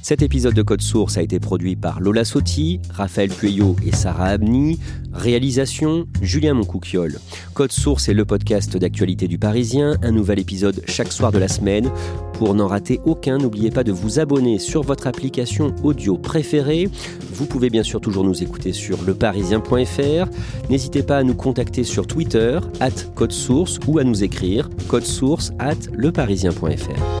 Cet 0.00 0.22
épisode 0.22 0.54
de 0.54 0.62
Code 0.62 0.80
Source 0.80 1.18
a 1.18 1.22
été 1.22 1.38
produit 1.38 1.76
par 1.76 2.00
Lola 2.00 2.24
Sotti, 2.24 2.80
Raphaël 2.88 3.28
Pueyo 3.28 3.76
et 3.84 3.94
Sarah 3.94 4.28
Abni. 4.28 4.78
Réalisation 5.12 6.06
Julien 6.22 6.54
Moncouquiole. 6.54 7.18
Code 7.52 7.72
Source 7.72 8.08
est 8.08 8.14
le 8.14 8.24
podcast 8.24 8.74
d'actualité 8.78 9.28
du 9.28 9.36
Parisien. 9.36 9.98
Un 10.02 10.12
nouvel 10.12 10.38
épisode 10.38 10.80
chaque 10.88 11.12
soir 11.12 11.30
de 11.30 11.38
la 11.38 11.48
semaine. 11.48 11.90
Pour 12.38 12.54
n'en 12.54 12.68
rater 12.68 13.00
aucun, 13.04 13.36
n'oubliez 13.36 13.70
pas 13.70 13.84
de 13.84 13.92
vous 13.92 14.18
abonner 14.18 14.58
sur 14.58 14.80
votre 14.80 15.06
application 15.06 15.74
audio 15.82 16.16
préférée. 16.16 16.88
Vous 17.34 17.44
pouvez 17.44 17.68
bien 17.68 17.82
sûr 17.82 18.00
toujours 18.00 18.24
nous 18.24 18.42
écouter 18.42 18.72
sur 18.72 19.02
leparisien.fr. 19.02 20.30
N'hésitez 20.70 21.02
pas 21.02 21.18
à 21.18 21.22
nous 21.22 21.34
contacter 21.34 21.84
sur 21.84 22.06
Twitter, 22.06 22.60
at 22.80 22.92
Code 23.14 23.32
Source, 23.32 23.78
ou 23.86 23.98
à 23.98 24.04
nous 24.04 24.24
écrire 24.24 24.70
source 25.02 25.52
at 25.58 25.76
leparisien.fr. 25.92 27.20